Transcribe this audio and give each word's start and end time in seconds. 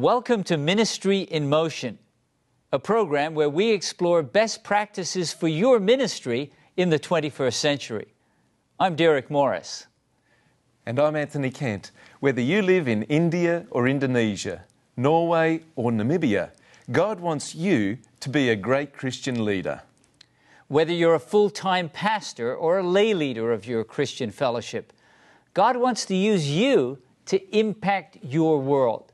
Welcome 0.00 0.44
to 0.44 0.56
Ministry 0.56 1.20
in 1.20 1.50
Motion, 1.50 1.98
a 2.72 2.78
program 2.78 3.34
where 3.34 3.50
we 3.50 3.68
explore 3.68 4.22
best 4.22 4.64
practices 4.64 5.34
for 5.34 5.46
your 5.46 5.78
ministry 5.78 6.52
in 6.78 6.88
the 6.88 6.98
21st 6.98 7.52
century. 7.52 8.06
I'm 8.78 8.96
Derek 8.96 9.30
Morris. 9.30 9.88
And 10.86 10.98
I'm 10.98 11.16
Anthony 11.16 11.50
Kent. 11.50 11.90
Whether 12.20 12.40
you 12.40 12.62
live 12.62 12.88
in 12.88 13.02
India 13.02 13.66
or 13.70 13.86
Indonesia, 13.86 14.64
Norway 14.96 15.64
or 15.76 15.90
Namibia, 15.90 16.52
God 16.90 17.20
wants 17.20 17.54
you 17.54 17.98
to 18.20 18.30
be 18.30 18.48
a 18.48 18.56
great 18.56 18.94
Christian 18.94 19.44
leader. 19.44 19.82
Whether 20.68 20.94
you're 20.94 21.14
a 21.14 21.20
full 21.20 21.50
time 21.50 21.90
pastor 21.90 22.56
or 22.56 22.78
a 22.78 22.82
lay 22.82 23.12
leader 23.12 23.52
of 23.52 23.66
your 23.66 23.84
Christian 23.84 24.30
fellowship, 24.30 24.94
God 25.52 25.76
wants 25.76 26.06
to 26.06 26.14
use 26.14 26.48
you 26.48 26.96
to 27.26 27.54
impact 27.54 28.16
your 28.22 28.58
world. 28.58 29.09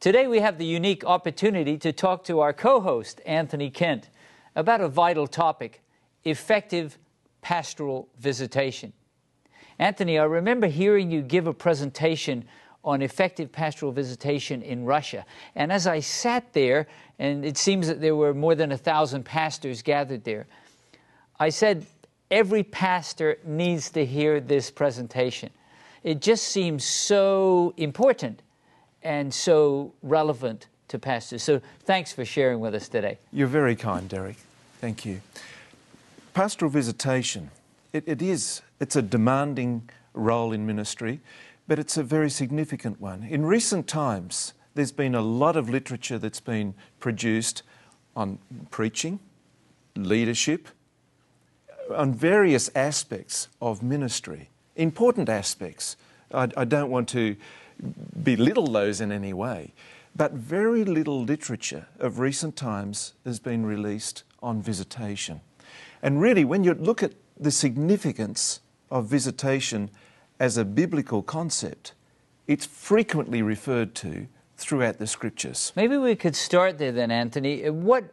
Today, 0.00 0.28
we 0.28 0.38
have 0.38 0.58
the 0.58 0.64
unique 0.64 1.04
opportunity 1.04 1.76
to 1.78 1.92
talk 1.92 2.22
to 2.24 2.38
our 2.38 2.52
co 2.52 2.80
host, 2.80 3.20
Anthony 3.26 3.68
Kent, 3.68 4.10
about 4.54 4.80
a 4.80 4.88
vital 4.88 5.26
topic 5.26 5.82
effective 6.24 6.98
pastoral 7.42 8.08
visitation. 8.16 8.92
Anthony, 9.76 10.16
I 10.16 10.22
remember 10.22 10.68
hearing 10.68 11.10
you 11.10 11.20
give 11.20 11.48
a 11.48 11.52
presentation 11.52 12.44
on 12.84 13.02
effective 13.02 13.50
pastoral 13.50 13.90
visitation 13.90 14.62
in 14.62 14.84
Russia. 14.84 15.26
And 15.56 15.72
as 15.72 15.88
I 15.88 15.98
sat 15.98 16.52
there, 16.52 16.86
and 17.18 17.44
it 17.44 17.58
seems 17.58 17.88
that 17.88 18.00
there 18.00 18.14
were 18.14 18.34
more 18.34 18.54
than 18.54 18.70
a 18.70 18.78
thousand 18.78 19.24
pastors 19.24 19.82
gathered 19.82 20.22
there, 20.22 20.46
I 21.40 21.48
said, 21.48 21.86
every 22.30 22.62
pastor 22.62 23.38
needs 23.44 23.90
to 23.90 24.06
hear 24.06 24.40
this 24.40 24.70
presentation. 24.70 25.50
It 26.04 26.20
just 26.20 26.44
seems 26.44 26.84
so 26.84 27.74
important 27.76 28.42
and 29.02 29.32
so 29.32 29.92
relevant 30.02 30.68
to 30.88 30.98
pastors. 30.98 31.42
So 31.42 31.60
thanks 31.84 32.12
for 32.12 32.24
sharing 32.24 32.60
with 32.60 32.74
us 32.74 32.88
today. 32.88 33.18
You're 33.32 33.46
very 33.46 33.76
kind, 33.76 34.08
Derek. 34.08 34.36
Thank 34.80 35.04
you. 35.04 35.20
Pastoral 36.34 36.70
visitation, 36.70 37.50
it, 37.92 38.04
it 38.06 38.22
is, 38.22 38.62
it's 38.80 38.96
a 38.96 39.02
demanding 39.02 39.88
role 40.14 40.52
in 40.52 40.66
ministry, 40.66 41.20
but 41.66 41.78
it's 41.78 41.96
a 41.96 42.02
very 42.02 42.30
significant 42.30 43.00
one. 43.00 43.24
In 43.24 43.44
recent 43.44 43.86
times, 43.86 44.54
there's 44.74 44.92
been 44.92 45.14
a 45.14 45.20
lot 45.20 45.56
of 45.56 45.68
literature 45.68 46.18
that's 46.18 46.40
been 46.40 46.74
produced 47.00 47.62
on 48.14 48.38
preaching, 48.70 49.18
leadership, 49.96 50.68
on 51.94 52.12
various 52.14 52.70
aspects 52.74 53.48
of 53.60 53.82
ministry, 53.82 54.48
important 54.76 55.28
aspects. 55.28 55.96
I, 56.32 56.48
I 56.56 56.64
don't 56.64 56.90
want 56.90 57.08
to 57.10 57.36
belittle 58.22 58.66
those 58.66 59.00
in 59.00 59.12
any 59.12 59.32
way, 59.32 59.72
but 60.16 60.32
very 60.32 60.84
little 60.84 61.22
literature 61.22 61.86
of 61.98 62.18
recent 62.18 62.56
times 62.56 63.14
has 63.24 63.38
been 63.38 63.64
released 63.64 64.24
on 64.42 64.60
visitation. 64.62 65.40
And 66.02 66.20
really, 66.20 66.44
when 66.44 66.64
you 66.64 66.74
look 66.74 67.02
at 67.02 67.12
the 67.38 67.50
significance 67.50 68.60
of 68.90 69.06
visitation 69.06 69.90
as 70.40 70.56
a 70.56 70.64
biblical 70.64 71.22
concept, 71.22 71.92
it's 72.46 72.66
frequently 72.66 73.42
referred 73.42 73.94
to 73.96 74.26
throughout 74.56 74.98
the 74.98 75.06
scriptures. 75.06 75.72
Maybe 75.76 75.96
we 75.96 76.16
could 76.16 76.34
start 76.34 76.78
there 76.78 76.92
then, 76.92 77.10
Anthony. 77.10 77.66
Uh, 77.66 77.72
what 77.72 78.04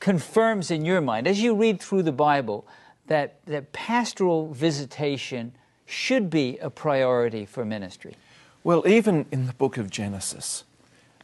confirms 0.00 0.70
in 0.70 0.84
your 0.84 1.00
mind, 1.00 1.26
as 1.26 1.40
you 1.40 1.54
read 1.54 1.80
through 1.80 2.02
the 2.02 2.12
Bible, 2.12 2.66
that, 3.06 3.44
that 3.46 3.72
pastoral 3.72 4.52
visitation 4.52 5.52
should 5.86 6.28
be 6.28 6.58
a 6.58 6.70
priority 6.70 7.46
for 7.46 7.64
ministry? 7.64 8.16
Well, 8.64 8.86
even 8.86 9.26
in 9.32 9.48
the 9.48 9.54
book 9.54 9.76
of 9.76 9.90
Genesis, 9.90 10.62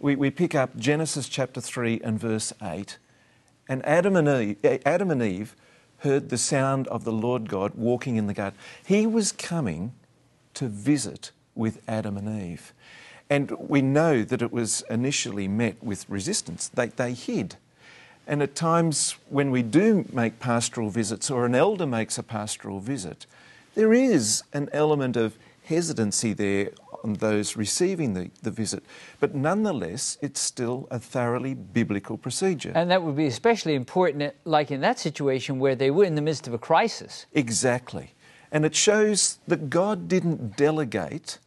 we, 0.00 0.16
we 0.16 0.28
pick 0.28 0.56
up 0.56 0.76
Genesis 0.76 1.28
chapter 1.28 1.60
3 1.60 2.00
and 2.03 2.19
verse 2.19 2.53
8, 2.60 2.99
and 3.69 3.84
Adam 3.87 4.16
and, 4.16 4.28
Eve, 4.28 4.56
eh, 4.65 4.78
Adam 4.84 5.09
and 5.12 5.22
Eve 5.22 5.54
heard 5.98 6.31
the 6.31 6.38
sound 6.38 6.88
of 6.88 7.04
the 7.04 7.12
Lord 7.12 7.48
God 7.48 7.77
walking 7.77 8.16
in 8.16 8.27
the 8.27 8.34
garden. 8.34 8.59
He 8.84 9.06
was 9.06 9.31
coming 9.31 9.93
to 10.54 10.66
visit 10.66 11.31
with 11.54 11.81
Adam 11.87 12.16
and 12.16 12.43
Eve. 12.43 12.72
And 13.31 13.53
we 13.53 13.82
know 13.82 14.25
that 14.25 14.43
it 14.43 14.53
was 14.53 14.82
initially 14.91 15.47
met 15.47 15.81
with 15.81 16.10
resistance. 16.10 16.66
They, 16.66 16.87
they 16.87 17.12
hid. 17.12 17.54
And 18.27 18.43
at 18.43 18.56
times 18.56 19.15
when 19.28 19.53
we 19.53 19.62
do 19.62 20.06
make 20.12 20.41
pastoral 20.41 20.91
visits 20.91 21.31
or 21.31 21.47
an 21.47 21.54
elder 21.54 21.87
makes 21.87 22.19
a 22.19 22.25
pastoral 22.25 22.81
visit, 22.81 23.27
there 23.77 23.93
is 23.93 24.43
an 24.53 24.69
element 24.72 25.16
of 25.16 25.38
hesitancy 25.62 26.32
there 26.32 26.71
on 27.04 27.14
those 27.14 27.56
receiving 27.56 28.14
the, 28.14 28.31
the 28.42 28.50
visit. 28.50 28.82
But 29.20 29.34
nonetheless, 29.34 30.19
it's 30.20 30.41
still 30.41 30.88
a 30.91 30.98
thoroughly 30.98 31.54
biblical 31.54 32.19
procedure. 32.19 32.72
And 32.75 32.91
that 32.91 33.03
would 33.03 33.16
be 33.16 33.26
especially 33.26 33.75
important, 33.75 34.34
like 34.44 34.70
in 34.70 34.81
that 34.81 34.98
situation 34.98 35.59
where 35.59 35.75
they 35.75 35.91
were 35.91 36.04
in 36.04 36.14
the 36.14 36.22
midst 36.22 36.47
of 36.47 36.54
a 36.54 36.59
crisis. 36.59 37.26
Exactly. 37.32 38.14
And 38.50 38.64
it 38.64 38.75
shows 38.75 39.38
that 39.47 39.70
God 39.70 40.09
didn't 40.09 40.56
delegate 40.56 41.38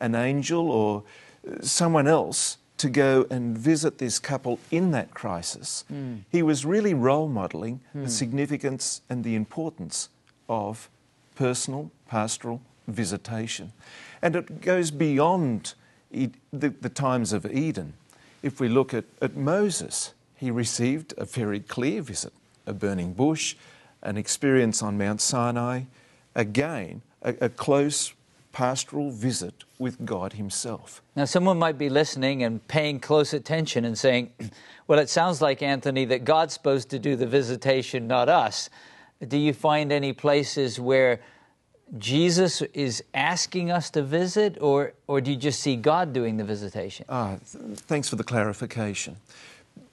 an 0.00 0.14
angel 0.14 0.70
or 0.70 1.02
uh, 1.46 1.62
someone 1.62 2.06
else 2.06 2.58
to 2.76 2.88
go 2.88 3.26
and 3.30 3.56
visit 3.56 3.98
this 3.98 4.18
couple 4.18 4.58
in 4.70 4.90
that 4.90 5.14
crisis. 5.14 5.84
Mm. 5.92 6.22
He 6.30 6.42
was 6.42 6.64
really 6.64 6.92
role 6.92 7.28
modeling 7.28 7.76
mm. 7.76 7.92
the 7.92 7.98
hmm. 8.00 8.06
significance 8.06 9.00
and 9.08 9.22
the 9.22 9.36
importance 9.36 10.08
of 10.48 10.90
personal 11.36 11.90
pastoral 12.08 12.60
visitation. 12.88 13.72
And 14.24 14.34
it 14.36 14.62
goes 14.62 14.90
beyond 14.90 15.74
the, 16.10 16.30
the 16.50 16.88
times 16.88 17.34
of 17.34 17.44
Eden. 17.44 17.92
If 18.42 18.58
we 18.58 18.68
look 18.68 18.94
at, 18.94 19.04
at 19.20 19.36
Moses, 19.36 20.14
he 20.34 20.50
received 20.50 21.12
a 21.18 21.26
very 21.26 21.60
clear 21.60 22.00
visit 22.00 22.32
a 22.66 22.72
burning 22.72 23.12
bush, 23.12 23.54
an 24.02 24.16
experience 24.16 24.82
on 24.82 24.96
Mount 24.96 25.20
Sinai, 25.20 25.82
again, 26.34 27.02
a, 27.20 27.34
a 27.42 27.48
close 27.50 28.14
pastoral 28.52 29.10
visit 29.10 29.64
with 29.78 30.06
God 30.06 30.32
Himself. 30.32 31.02
Now, 31.14 31.26
someone 31.26 31.58
might 31.58 31.76
be 31.76 31.90
listening 31.90 32.44
and 32.44 32.66
paying 32.66 33.00
close 33.00 33.34
attention 33.34 33.84
and 33.84 33.98
saying, 33.98 34.32
Well, 34.86 34.98
it 34.98 35.10
sounds 35.10 35.42
like, 35.42 35.62
Anthony, 35.62 36.06
that 36.06 36.24
God's 36.24 36.54
supposed 36.54 36.88
to 36.90 36.98
do 36.98 37.16
the 37.16 37.26
visitation, 37.26 38.06
not 38.06 38.30
us. 38.30 38.70
Do 39.28 39.36
you 39.36 39.52
find 39.52 39.92
any 39.92 40.14
places 40.14 40.80
where 40.80 41.20
Jesus 41.98 42.62
is 42.72 43.04
asking 43.12 43.70
us 43.70 43.90
to 43.90 44.02
visit, 44.02 44.58
or, 44.60 44.94
or 45.06 45.20
do 45.20 45.30
you 45.30 45.36
just 45.36 45.60
see 45.60 45.76
God 45.76 46.12
doing 46.12 46.36
the 46.36 46.44
visitation? 46.44 47.04
Ah, 47.08 47.36
th- 47.36 47.78
thanks 47.78 48.08
for 48.08 48.16
the 48.16 48.24
clarification. 48.24 49.16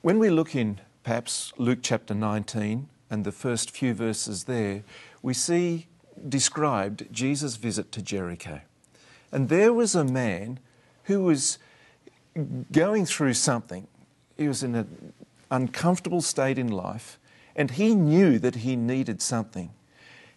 When 0.02 0.18
we 0.18 0.29
look 0.29 0.56
in 0.56 0.79
perhaps 1.03 1.53
Luke 1.57 1.79
chapter 1.81 2.13
19 2.13 2.88
and 3.09 3.24
the 3.24 3.31
first 3.31 3.72
few 3.72 3.94
verses 3.94 4.46
there, 4.46 4.84
we 5.22 5.34
see 5.34 5.88
described 6.28 7.07
Jesus' 7.12 7.56
visit 7.56 7.91
to 7.91 8.02
Jericho. 8.02 8.62
And 9.31 9.50
there 9.50 9.73
was 9.73 9.96
a 9.96 10.03
man 10.03 10.59
who 11.03 11.23
was 11.23 11.58
going 12.72 13.06
through 13.06 13.34
something. 13.34 13.88
He 14.38 14.47
was 14.47 14.64
in 14.64 14.76
an 14.76 15.14
uncomfortable 15.49 16.22
state 16.22 16.58
in 16.58 16.70
life, 16.70 17.20
and 17.55 17.72
he 17.72 17.96
knew 17.96 18.40
that 18.40 18.55
he 18.55 18.76
needed 18.76 19.22
something. 19.22 19.72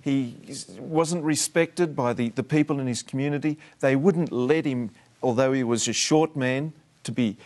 He 0.05 0.37
wasn't 0.79 1.25
respected 1.25 1.97
by 1.97 2.12
the, 2.12 2.29
the 2.29 2.43
people 2.43 2.79
in 2.79 2.87
his 2.87 3.03
community. 3.03 3.59
They 3.81 3.97
wouldn't 3.97 4.31
let 4.31 4.67
him, 4.67 4.91
although 5.23 5.55
he 5.55 5.65
was 5.65 5.89
a 5.89 5.95
short 5.95 6.37
man, 6.37 6.75
to 7.05 7.11
be 7.11 7.39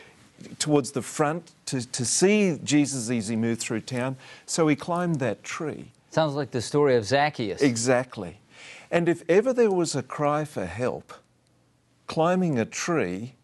towards 0.58 0.90
the 0.90 1.02
front 1.02 1.52
to, 1.66 1.86
to 1.86 2.04
see 2.04 2.58
Jesus 2.64 3.08
as 3.10 3.28
he 3.28 3.36
moved 3.36 3.60
through 3.60 3.82
town. 3.82 4.16
So 4.44 4.66
he 4.66 4.74
climbed 4.74 5.20
that 5.20 5.44
tree. 5.44 5.92
Sounds 6.10 6.34
like 6.34 6.50
the 6.50 6.60
story 6.60 6.96
of 6.96 7.04
Zacchaeus. 7.04 7.62
Exactly. 7.62 8.40
And 8.90 9.08
if 9.08 9.22
ever 9.28 9.52
there 9.52 9.70
was 9.70 9.94
a 9.94 10.02
cry 10.02 10.44
for 10.44 10.66
help, 10.66 11.12
climbing 12.08 12.58
a 12.58 12.64
tree 12.64 13.34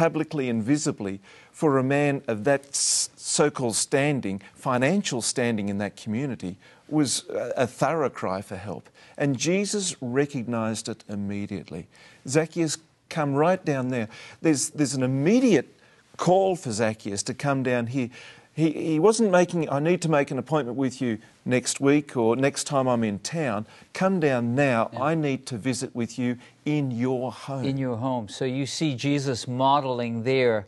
publicly 0.00 0.48
and 0.48 0.62
visibly 0.62 1.20
for 1.52 1.76
a 1.76 1.82
man 1.82 2.22
of 2.26 2.44
that 2.44 2.74
so 2.74 3.50
called 3.50 3.76
standing, 3.76 4.40
financial 4.54 5.20
standing 5.20 5.68
in 5.68 5.76
that 5.76 5.94
community, 5.94 6.56
was 6.88 7.26
a 7.28 7.66
thorough 7.66 8.08
cry 8.08 8.40
for 8.40 8.56
help. 8.56 8.88
And 9.18 9.36
Jesus 9.36 9.94
recognized 10.00 10.88
it 10.88 11.04
immediately. 11.06 11.86
Zacchaeus, 12.26 12.78
come 13.10 13.34
right 13.34 13.62
down 13.62 13.88
there. 13.88 14.08
There's, 14.40 14.70
there's 14.70 14.94
an 14.94 15.02
immediate 15.02 15.68
call 16.16 16.56
for 16.56 16.72
Zacchaeus 16.72 17.22
to 17.24 17.34
come 17.34 17.62
down 17.62 17.88
here. 17.88 18.08
He, 18.52 18.70
he 18.72 18.98
wasn't 18.98 19.30
making, 19.30 19.70
I 19.70 19.78
need 19.78 20.02
to 20.02 20.08
make 20.08 20.30
an 20.30 20.38
appointment 20.38 20.76
with 20.76 21.00
you 21.00 21.18
next 21.44 21.80
week 21.80 22.16
or 22.16 22.36
next 22.36 22.64
time 22.64 22.88
I'm 22.88 23.04
in 23.04 23.20
town. 23.20 23.66
Come 23.92 24.20
down 24.20 24.54
now. 24.54 24.90
Yeah. 24.92 25.02
I 25.02 25.14
need 25.14 25.46
to 25.46 25.56
visit 25.56 25.94
with 25.94 26.18
you 26.18 26.36
in 26.64 26.90
your 26.90 27.32
home. 27.32 27.64
In 27.64 27.78
your 27.78 27.96
home. 27.96 28.28
So 28.28 28.44
you 28.44 28.66
see 28.66 28.94
Jesus 28.94 29.46
modeling 29.46 30.24
there 30.24 30.66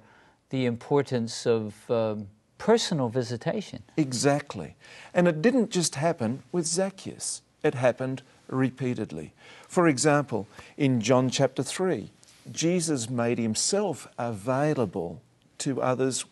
the 0.50 0.66
importance 0.66 1.46
of 1.46 1.74
um, 1.90 2.28
personal 2.58 3.08
visitation. 3.08 3.82
Exactly. 3.96 4.76
And 5.12 5.26
it 5.26 5.42
didn't 5.42 5.70
just 5.70 5.96
happen 5.96 6.44
with 6.52 6.66
Zacchaeus, 6.66 7.42
it 7.62 7.74
happened 7.74 8.22
repeatedly. 8.48 9.32
For 9.66 9.88
example, 9.88 10.46
in 10.76 11.00
John 11.00 11.30
chapter 11.30 11.62
3, 11.62 12.10
Jesus 12.52 13.08
made 13.08 13.38
himself 13.38 14.06
available 14.18 15.20
to 15.58 15.80
others 15.80 16.24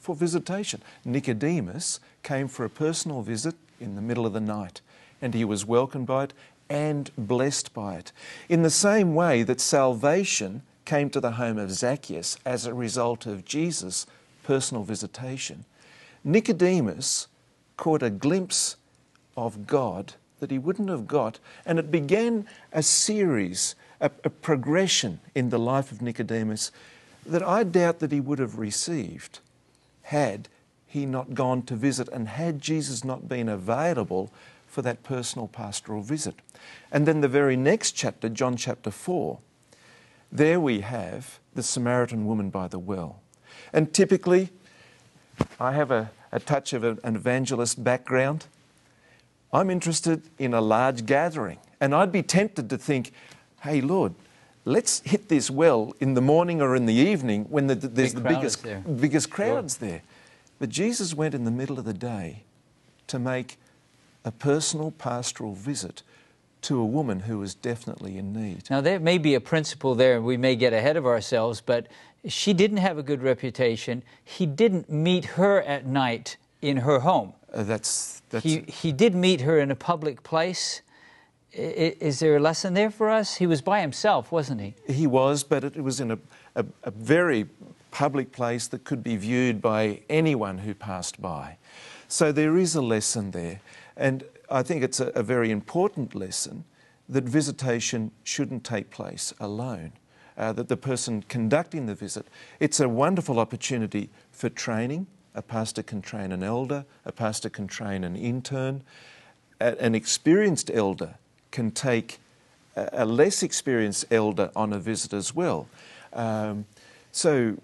for 0.00 0.14
visitation. 0.16 0.82
Nicodemus 1.04 2.00
came 2.22 2.48
for 2.48 2.64
a 2.64 2.70
personal 2.70 3.22
visit 3.22 3.54
in 3.78 3.94
the 3.94 4.02
middle 4.02 4.26
of 4.26 4.32
the 4.32 4.40
night, 4.40 4.80
and 5.22 5.34
he 5.34 5.44
was 5.44 5.66
welcomed 5.66 6.06
by 6.06 6.24
it 6.24 6.32
and 6.68 7.10
blessed 7.16 7.74
by 7.74 7.96
it. 7.96 8.12
In 8.48 8.62
the 8.62 8.70
same 8.70 9.14
way 9.14 9.42
that 9.42 9.60
salvation 9.60 10.62
came 10.84 11.10
to 11.10 11.20
the 11.20 11.32
home 11.32 11.58
of 11.58 11.70
Zacchaeus 11.70 12.38
as 12.44 12.64
a 12.64 12.74
result 12.74 13.26
of 13.26 13.44
Jesus' 13.44 14.06
personal 14.42 14.82
visitation, 14.82 15.64
Nicodemus 16.24 17.26
caught 17.76 18.02
a 18.02 18.10
glimpse 18.10 18.76
of 19.36 19.66
God 19.66 20.14
that 20.38 20.50
he 20.50 20.58
wouldn't 20.58 20.88
have 20.88 21.06
got, 21.06 21.38
and 21.66 21.78
it 21.78 21.90
began 21.90 22.46
a 22.72 22.82
series, 22.82 23.74
a, 24.00 24.10
a 24.24 24.30
progression 24.30 25.20
in 25.34 25.50
the 25.50 25.58
life 25.58 25.92
of 25.92 26.00
Nicodemus 26.00 26.72
that 27.26 27.42
I 27.42 27.64
doubt 27.64 27.98
that 27.98 28.12
he 28.12 28.20
would 28.20 28.38
have 28.38 28.58
received 28.58 29.40
had 30.02 30.48
he 30.86 31.06
not 31.06 31.34
gone 31.34 31.62
to 31.62 31.76
visit 31.76 32.08
and 32.08 32.28
had 32.28 32.60
Jesus 32.60 33.04
not 33.04 33.28
been 33.28 33.48
available 33.48 34.32
for 34.66 34.82
that 34.82 35.02
personal 35.02 35.48
pastoral 35.48 36.02
visit. 36.02 36.34
And 36.90 37.06
then 37.06 37.20
the 37.20 37.28
very 37.28 37.56
next 37.56 37.92
chapter, 37.92 38.28
John 38.28 38.56
chapter 38.56 38.90
4, 38.90 39.38
there 40.32 40.60
we 40.60 40.80
have 40.80 41.40
the 41.54 41.62
Samaritan 41.62 42.26
woman 42.26 42.50
by 42.50 42.68
the 42.68 42.78
well. 42.78 43.20
And 43.72 43.92
typically, 43.92 44.50
I 45.58 45.72
have 45.72 45.90
a, 45.90 46.10
a 46.32 46.40
touch 46.40 46.72
of 46.72 46.84
an 46.84 46.98
evangelist 47.16 47.82
background. 47.82 48.46
I'm 49.52 49.70
interested 49.70 50.22
in 50.38 50.54
a 50.54 50.60
large 50.60 51.06
gathering. 51.06 51.58
And 51.80 51.94
I'd 51.94 52.12
be 52.12 52.22
tempted 52.22 52.70
to 52.70 52.78
think, 52.78 53.12
hey, 53.62 53.80
Lord, 53.80 54.14
let's 54.70 55.00
hit 55.00 55.28
this 55.28 55.50
well 55.50 55.92
in 56.00 56.14
the 56.14 56.20
morning 56.20 56.62
or 56.62 56.76
in 56.76 56.86
the 56.86 56.94
evening 56.94 57.44
when 57.44 57.66
the, 57.66 57.74
there's 57.74 58.14
Big 58.14 58.22
the 58.22 58.28
biggest, 58.28 58.62
there. 58.62 58.78
biggest 58.80 59.30
crowds 59.30 59.78
there. 59.78 60.02
But 60.58 60.68
Jesus 60.68 61.14
went 61.14 61.34
in 61.34 61.44
the 61.44 61.50
middle 61.50 61.78
of 61.78 61.84
the 61.84 61.94
day 61.94 62.44
to 63.08 63.18
make 63.18 63.58
a 64.24 64.30
personal 64.30 64.90
pastoral 64.92 65.54
visit 65.54 66.02
to 66.62 66.78
a 66.78 66.84
woman 66.84 67.20
who 67.20 67.38
was 67.38 67.54
definitely 67.54 68.18
in 68.18 68.32
need. 68.32 68.68
Now, 68.68 68.82
there 68.82 69.00
may 69.00 69.18
be 69.18 69.34
a 69.34 69.40
principle 69.40 69.94
there, 69.94 70.16
and 70.16 70.24
we 70.24 70.36
may 70.36 70.56
get 70.56 70.72
ahead 70.72 70.96
of 70.96 71.06
ourselves, 71.06 71.60
but 71.60 71.86
she 72.26 72.52
didn't 72.52 72.76
have 72.76 72.98
a 72.98 73.02
good 73.02 73.22
reputation. 73.22 74.02
He 74.22 74.44
didn't 74.44 74.90
meet 74.90 75.24
her 75.24 75.62
at 75.62 75.86
night 75.86 76.36
in 76.60 76.78
her 76.78 77.00
home. 77.00 77.32
Uh, 77.52 77.62
that's, 77.62 78.20
that's 78.28 78.44
He, 78.44 78.60
he 78.60 78.92
did 78.92 79.14
meet 79.14 79.40
her 79.40 79.58
in 79.58 79.70
a 79.70 79.74
public 79.74 80.22
place. 80.22 80.82
Is 81.52 82.20
there 82.20 82.36
a 82.36 82.40
lesson 82.40 82.74
there 82.74 82.90
for 82.90 83.10
us? 83.10 83.36
He 83.36 83.46
was 83.46 83.60
by 83.60 83.80
himself, 83.80 84.30
wasn't 84.30 84.60
he? 84.60 84.74
He 84.86 85.06
was, 85.06 85.42
but 85.42 85.64
it 85.64 85.82
was 85.82 86.00
in 86.00 86.12
a, 86.12 86.18
a, 86.54 86.64
a 86.84 86.90
very 86.92 87.46
public 87.90 88.30
place 88.30 88.68
that 88.68 88.84
could 88.84 89.02
be 89.02 89.16
viewed 89.16 89.60
by 89.60 90.00
anyone 90.08 90.58
who 90.58 90.74
passed 90.74 91.20
by. 91.20 91.56
So 92.06 92.30
there 92.30 92.56
is 92.56 92.76
a 92.76 92.82
lesson 92.82 93.32
there. 93.32 93.60
And 93.96 94.24
I 94.48 94.62
think 94.62 94.84
it's 94.84 95.00
a, 95.00 95.08
a 95.08 95.22
very 95.22 95.50
important 95.50 96.14
lesson 96.14 96.64
that 97.08 97.24
visitation 97.24 98.12
shouldn't 98.22 98.62
take 98.62 98.90
place 98.90 99.34
alone. 99.40 99.92
Uh, 100.38 100.52
that 100.52 100.68
the 100.68 100.76
person 100.76 101.22
conducting 101.28 101.86
the 101.86 101.94
visit, 101.94 102.26
it's 102.60 102.80
a 102.80 102.88
wonderful 102.88 103.38
opportunity 103.38 104.08
for 104.30 104.48
training. 104.48 105.06
A 105.34 105.42
pastor 105.42 105.82
can 105.82 106.00
train 106.00 106.32
an 106.32 106.42
elder, 106.42 106.84
a 107.04 107.12
pastor 107.12 107.50
can 107.50 107.66
train 107.66 108.04
an 108.04 108.16
intern. 108.16 108.82
An 109.60 109.94
experienced 109.94 110.70
elder 110.72 111.16
can 111.50 111.70
take 111.70 112.18
a 112.76 113.04
less 113.04 113.42
experienced 113.42 114.04
elder 114.10 114.50
on 114.54 114.72
a 114.72 114.78
visit 114.78 115.12
as 115.12 115.34
well. 115.34 115.68
Um, 116.12 116.66
so, 117.12 117.56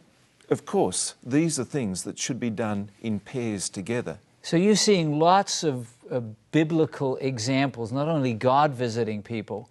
of 0.50 0.66
course, 0.66 1.14
these 1.24 1.58
are 1.58 1.64
things 1.64 2.04
that 2.04 2.18
should 2.18 2.40
be 2.40 2.50
done 2.50 2.90
in 3.02 3.20
pairs 3.20 3.68
together. 3.68 4.18
So 4.42 4.56
you're 4.56 4.76
seeing 4.76 5.18
lots 5.18 5.64
of 5.64 5.88
uh, 6.10 6.20
biblical 6.52 7.16
examples, 7.16 7.92
not 7.92 8.08
only 8.08 8.32
God 8.32 8.72
visiting 8.72 9.22
people, 9.22 9.68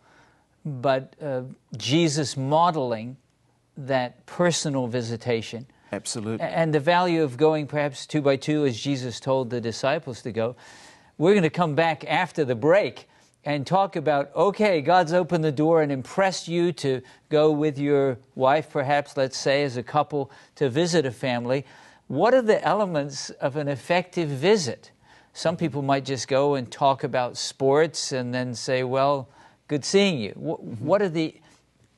but 0.66 1.14
uh, 1.22 1.44
Jesus 1.78 2.36
modeling 2.36 3.16
that 3.78 4.26
personal 4.26 4.88
visitation. 4.88 5.66
Absolutely. 5.92 6.46
And 6.46 6.74
the 6.74 6.80
value 6.80 7.24
of 7.24 7.38
going 7.38 7.68
perhaps 7.68 8.06
two 8.06 8.22
by 8.22 8.36
two, 8.36 8.66
as 8.66 8.80
Jesus 8.80 9.20
told 9.20 9.50
the 9.50 9.62
disciples 9.62 10.22
to 10.24 10.32
go. 10.32 10.56
We're 11.18 11.34
going 11.34 11.44
to 11.44 11.50
come 11.50 11.76
back 11.76 12.04
after 12.06 12.44
the 12.44 12.56
break 12.56 13.08
and 13.46 13.66
talk 13.66 13.96
about 13.96 14.36
okay, 14.36 14.82
God's 14.82 15.14
opened 15.14 15.44
the 15.44 15.52
door 15.52 15.82
and 15.82 15.92
impressed 15.92 16.48
you 16.48 16.72
to 16.74 17.02
go 17.30 17.52
with 17.52 17.78
your 17.78 18.18
wife, 18.36 18.70
perhaps, 18.72 19.16
let's 19.16 19.38
say, 19.38 19.64
as 19.64 19.78
a 19.78 19.84
couple, 19.84 20.32
to 20.56 20.70
visit 20.70 21.06
a 21.06 21.12
family. 21.12 21.66
What 22.08 22.34
are 22.34 22.42
the 22.42 22.64
elements 22.64 23.30
of 23.30 23.56
an 23.56 23.68
effective 23.68 24.30
visit? 24.30 24.92
Some 25.34 25.58
people 25.58 25.82
might 25.82 26.06
just 26.06 26.28
go 26.28 26.56
and 26.56 26.72
talk 26.72 27.04
about 27.04 27.38
sports 27.38 28.12
and 28.12 28.34
then 28.34 28.56
say, 28.56 28.84
well, 28.84 29.28
good 29.68 29.84
seeing 29.84 30.18
you. 30.18 30.32
Mm-hmm. 30.32 30.86
What 30.86 31.02
are 31.02 31.10
the 31.10 31.36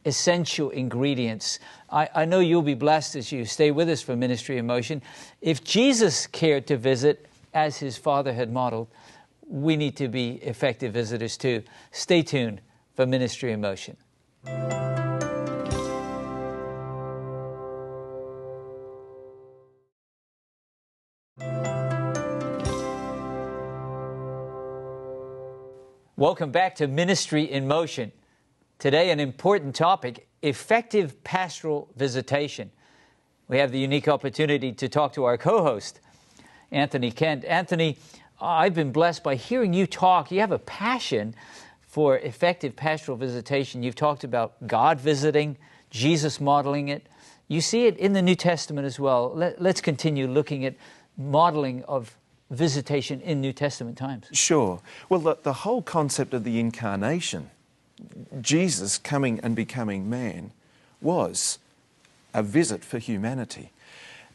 essential 0.08 0.70
ingredients. 0.70 1.60
I, 1.90 2.10
I 2.16 2.26
know 2.26 2.40
you'll 2.40 2.62
be 2.62 2.74
blessed 2.74 3.18
as 3.18 3.32
you 3.32 3.44
stay 3.44 3.72
with 3.72 3.90
us 3.90 4.02
for 4.02 4.16
Ministry 4.16 4.58
in 4.58 4.66
Motion. 4.66 5.02
If 5.42 5.64
Jesus 5.64 6.28
cared 6.28 6.66
to 6.68 6.78
visit 6.78 7.28
as 7.54 7.78
his 7.78 7.98
Father 7.98 8.34
had 8.34 8.52
modeled, 8.52 8.88
we 9.48 9.78
need 9.78 9.96
to 9.98 10.08
be 10.08 10.34
effective 10.44 10.94
visitors 10.94 11.38
too. 11.38 11.64
Stay 11.92 12.22
tuned 12.22 12.62
for 12.96 13.06
Ministry 13.06 13.52
in 13.52 13.62
Motion. 13.62 13.98
Welcome 26.18 26.50
back 26.51 26.74
to 26.77 26.88
Ministry 26.88 27.44
in 27.44 27.68
Motion. 27.68 28.12
Today, 28.80 29.12
an 29.12 29.20
important 29.20 29.75
topic 29.75 30.27
effective 30.42 31.24
pastoral 31.24 31.89
visitation. 31.96 32.72
We 33.48 33.60
have 33.60 33.72
the 33.72 33.80
unique 33.80 34.08
opportunity 34.08 34.72
to 34.74 34.89
talk 34.89 35.13
to 35.13 35.25
our 35.25 35.38
co 35.38 35.62
host, 35.63 36.01
Anthony 36.72 37.12
Kent. 37.12 37.46
Anthony, 37.46 37.98
I've 38.39 38.75
been 38.75 38.91
blessed 38.91 39.24
by 39.24 39.36
hearing 39.36 39.74
you 39.74 39.88
talk. 39.88 40.32
You 40.32 40.39
have 40.41 40.51
a 40.51 40.60
passion 40.60 41.36
for 41.82 42.17
effective 42.20 42.75
pastoral 42.75 43.17
visitation. 43.17 43.82
You've 43.82 43.96
talked 43.96 44.24
about 44.24 44.67
God 44.67 45.00
visiting, 45.00 45.58
Jesus 45.89 46.39
modeling 46.39 46.89
it. 46.89 47.08
You 47.48 47.62
see 47.62 47.88
it 47.88 47.98
in 47.98 48.13
the 48.13 48.22
New 48.22 48.36
Testament 48.36 48.86
as 48.86 49.00
well. 49.00 49.32
Let, 49.34 49.60
us 49.60 49.82
continue 49.82 50.27
looking 50.27 50.65
at 50.65 50.75
modeling 51.17 51.84
of 51.86 52.15
visitation 52.51 53.22
in 53.22 53.41
New 53.41 53.53
Testament 53.53 53.98
times. 53.98 54.25
Sure. 54.32 54.82
Well, 55.10 55.20
the, 55.20 55.38
the 55.41 55.53
whole 55.53 55.82
concept 55.82 56.34
of 56.34 56.44
the 56.44 56.60
incarnation, 56.60 57.50
Jesus 58.41 58.98
coming 58.98 59.39
and 59.39 59.56
becoming 59.56 60.10
man, 60.10 60.51
was 61.01 61.58
a 62.34 62.44
visit 62.44 62.84
for 62.84 63.00
humanity. 63.00 63.72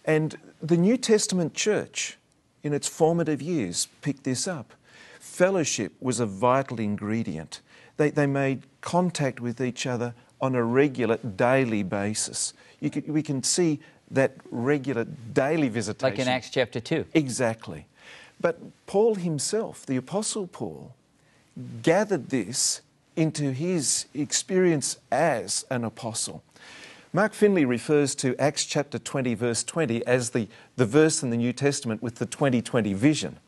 And 0.04 0.36
the 0.60 0.76
New 0.76 0.96
Testament 0.96 1.54
church, 1.54 2.18
in 2.62 2.72
its 2.72 2.88
formative 2.88 3.42
years, 3.42 3.88
picked 4.00 4.24
this 4.24 4.46
up. 4.46 4.72
Fellowship 5.18 5.92
was 6.00 6.20
a 6.20 6.26
vital 6.26 6.78
ingredient. 6.78 7.60
They, 7.96 8.10
they 8.10 8.26
made 8.26 8.62
contact 8.80 9.40
with 9.40 9.60
each 9.60 9.86
other 9.86 10.14
on 10.40 10.54
a 10.54 10.62
regular, 10.62 11.16
daily 11.18 11.82
basis. 11.82 12.52
You 12.80 12.90
could, 12.90 13.08
we 13.08 13.22
can 13.22 13.42
see 13.42 13.80
that 14.10 14.34
regular 14.50 15.04
daily 15.04 15.68
visitation. 15.68 16.16
Like 16.16 16.18
in 16.18 16.28
Acts 16.28 16.50
chapter 16.50 16.80
2. 16.80 17.06
Exactly. 17.14 17.86
But 18.40 18.58
Paul 18.86 19.14
himself, 19.14 19.86
the 19.86 19.96
Apostle 19.96 20.48
Paul, 20.48 20.94
gathered 21.82 22.28
this 22.28 22.82
into 23.16 23.52
his 23.52 24.06
experience 24.14 24.98
as 25.10 25.64
an 25.70 25.84
apostle. 25.84 26.42
Mark 27.14 27.34
Finley 27.34 27.66
refers 27.66 28.14
to 28.14 28.34
Acts 28.40 28.64
chapter 28.64 28.98
20, 28.98 29.34
verse 29.34 29.62
20, 29.62 30.06
as 30.06 30.30
the, 30.30 30.48
the 30.76 30.86
verse 30.86 31.22
in 31.22 31.28
the 31.28 31.36
New 31.36 31.52
Testament 31.52 32.02
with 32.02 32.14
the 32.14 32.24
2020 32.24 32.94
vision, 32.94 33.38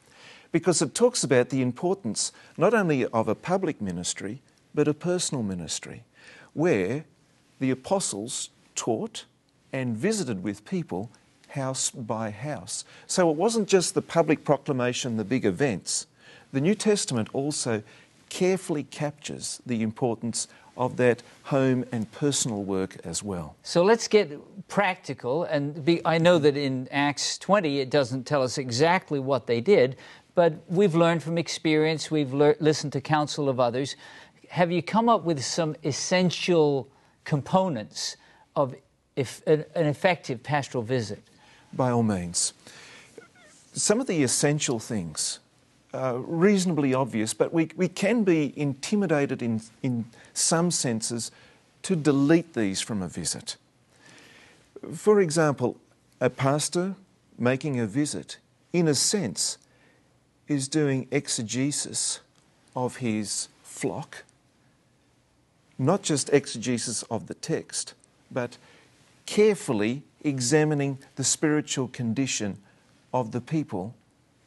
because 0.53 0.83
it 0.83 0.95
talks 0.95 1.25
about 1.25 1.49
the 1.49 1.63
importance 1.63 2.31
not 2.59 2.75
only 2.75 3.07
of 3.07 3.27
a 3.27 3.35
public 3.35 3.81
ministry, 3.81 4.43
but 4.75 4.87
a 4.87 4.93
personal 4.93 5.43
ministry, 5.43 6.05
where 6.53 7.07
the 7.59 7.71
apostles 7.71 8.51
taught 8.75 9.25
and 9.73 9.97
visited 9.97 10.43
with 10.43 10.67
people 10.67 11.11
house 11.49 11.89
by 11.89 12.31
house. 12.31 12.85
So 13.07 13.31
it 13.31 13.37
wasn't 13.37 13.67
just 13.67 13.95
the 13.95 14.03
public 14.03 14.45
proclamation, 14.45 15.17
the 15.17 15.25
big 15.25 15.47
events. 15.47 16.07
The 16.53 16.61
New 16.61 16.75
Testament 16.75 17.31
also 17.33 17.83
carefully 18.29 18.83
captures 18.83 19.63
the 19.65 19.81
importance 19.81 20.49
of 20.77 20.97
that 20.97 21.23
home 21.45 21.85
and 21.93 22.11
personal 22.13 22.63
work 22.63 22.97
as 23.05 23.23
well. 23.23 23.57
So 23.63 23.85
let's 23.85 24.09
get 24.09 24.69
practical. 24.69 25.45
And 25.45 25.85
be, 25.85 26.01
I 26.05 26.19
know 26.19 26.39
that 26.39 26.57
in 26.57 26.89
Acts 26.91 27.39
20, 27.39 27.81
it 27.81 27.91
doesn't 27.91 28.25
tell 28.25 28.43
us 28.43 28.59
exactly 28.59 29.21
what 29.21 29.47
they 29.47 29.61
did, 29.61 29.97
but 30.35 30.55
we've 30.69 30.95
learned 30.95 31.23
from 31.23 31.39
experience, 31.39 32.11
we've 32.11 32.33
lear- 32.33 32.57
listened 32.61 32.93
to 32.95 33.01
counsel 33.01 33.49
of 33.49 33.61
others. 33.61 33.97
Have 34.49 34.73
you 34.73 34.83
come 34.83 35.09
up 35.09 35.25
with 35.25 35.45
some 35.45 35.77
essential 35.85 36.89
components 37.25 38.17
of 38.57 38.75
if, 39.17 39.47
an, 39.47 39.65
an 39.75 39.87
effective 39.87 40.43
pastoral 40.43 40.83
visit? 40.83 41.23
By 41.73 41.91
all 41.91 42.03
means. 42.03 42.53
Some 43.73 44.01
of 44.01 44.07
the 44.07 44.23
essential 44.23 44.79
things 44.79 45.41
are 45.93 46.19
reasonably 46.19 46.93
obvious, 46.93 47.35
but 47.35 47.53
we, 47.53 47.71
we 47.77 47.89
can 47.89 48.25
be 48.25 48.53
intimidated 48.59 49.43
in, 49.43 49.61
in 49.83 50.05
some 50.35 50.71
senses 50.71 51.31
to 51.83 51.97
delete 51.97 52.55
these 52.55 52.81
from 52.81 53.03
a 53.03 53.09
visit. 53.09 53.57
For 54.93 55.21
example, 55.21 55.77
a 56.21 56.31
pastor 56.31 56.97
making 57.39 57.81
a 57.81 57.87
visit, 57.87 58.39
in 58.73 58.89
a 58.89 58.95
sense, 58.95 59.59
is 60.49 60.69
doing 60.69 61.09
exegesis 61.11 62.21
of 62.77 62.97
his 62.97 63.49
flock, 63.63 64.25
not 65.79 66.03
just 66.03 66.33
exegesis 66.33 67.03
of 67.05 67.27
the 67.27 67.35
text, 67.35 67.95
but 68.31 68.59
carefully 69.27 70.03
examining 70.23 70.99
the 71.17 71.25
spiritual 71.25 71.89
condition 71.89 72.59
of 73.13 73.33
the 73.33 73.41
people 73.41 73.95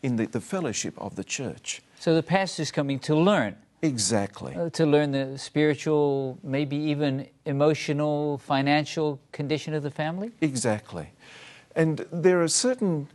in 0.04 0.18
the, 0.18 0.26
the 0.28 0.42
fellowship 0.42 0.94
of 0.98 1.16
the 1.16 1.24
church. 1.24 1.82
So 2.00 2.14
the 2.14 2.24
pastor's 2.24 2.72
coming 2.72 3.00
to 3.00 3.16
learn. 3.16 3.56
Exactly. 3.82 4.56
Uh, 4.56 4.70
to 4.72 4.86
learn 4.86 5.12
the 5.12 5.38
spiritual, 5.38 6.40
maybe 6.44 6.76
even 6.76 7.28
emotional, 7.46 8.40
financial 8.40 9.20
condition 9.32 9.74
of 9.74 9.84
the 9.84 9.92
family? 9.92 10.32
Exactly. 10.42 11.12
And 11.76 12.06
there 12.12 12.42
are 12.42 12.48
certain 12.48 13.08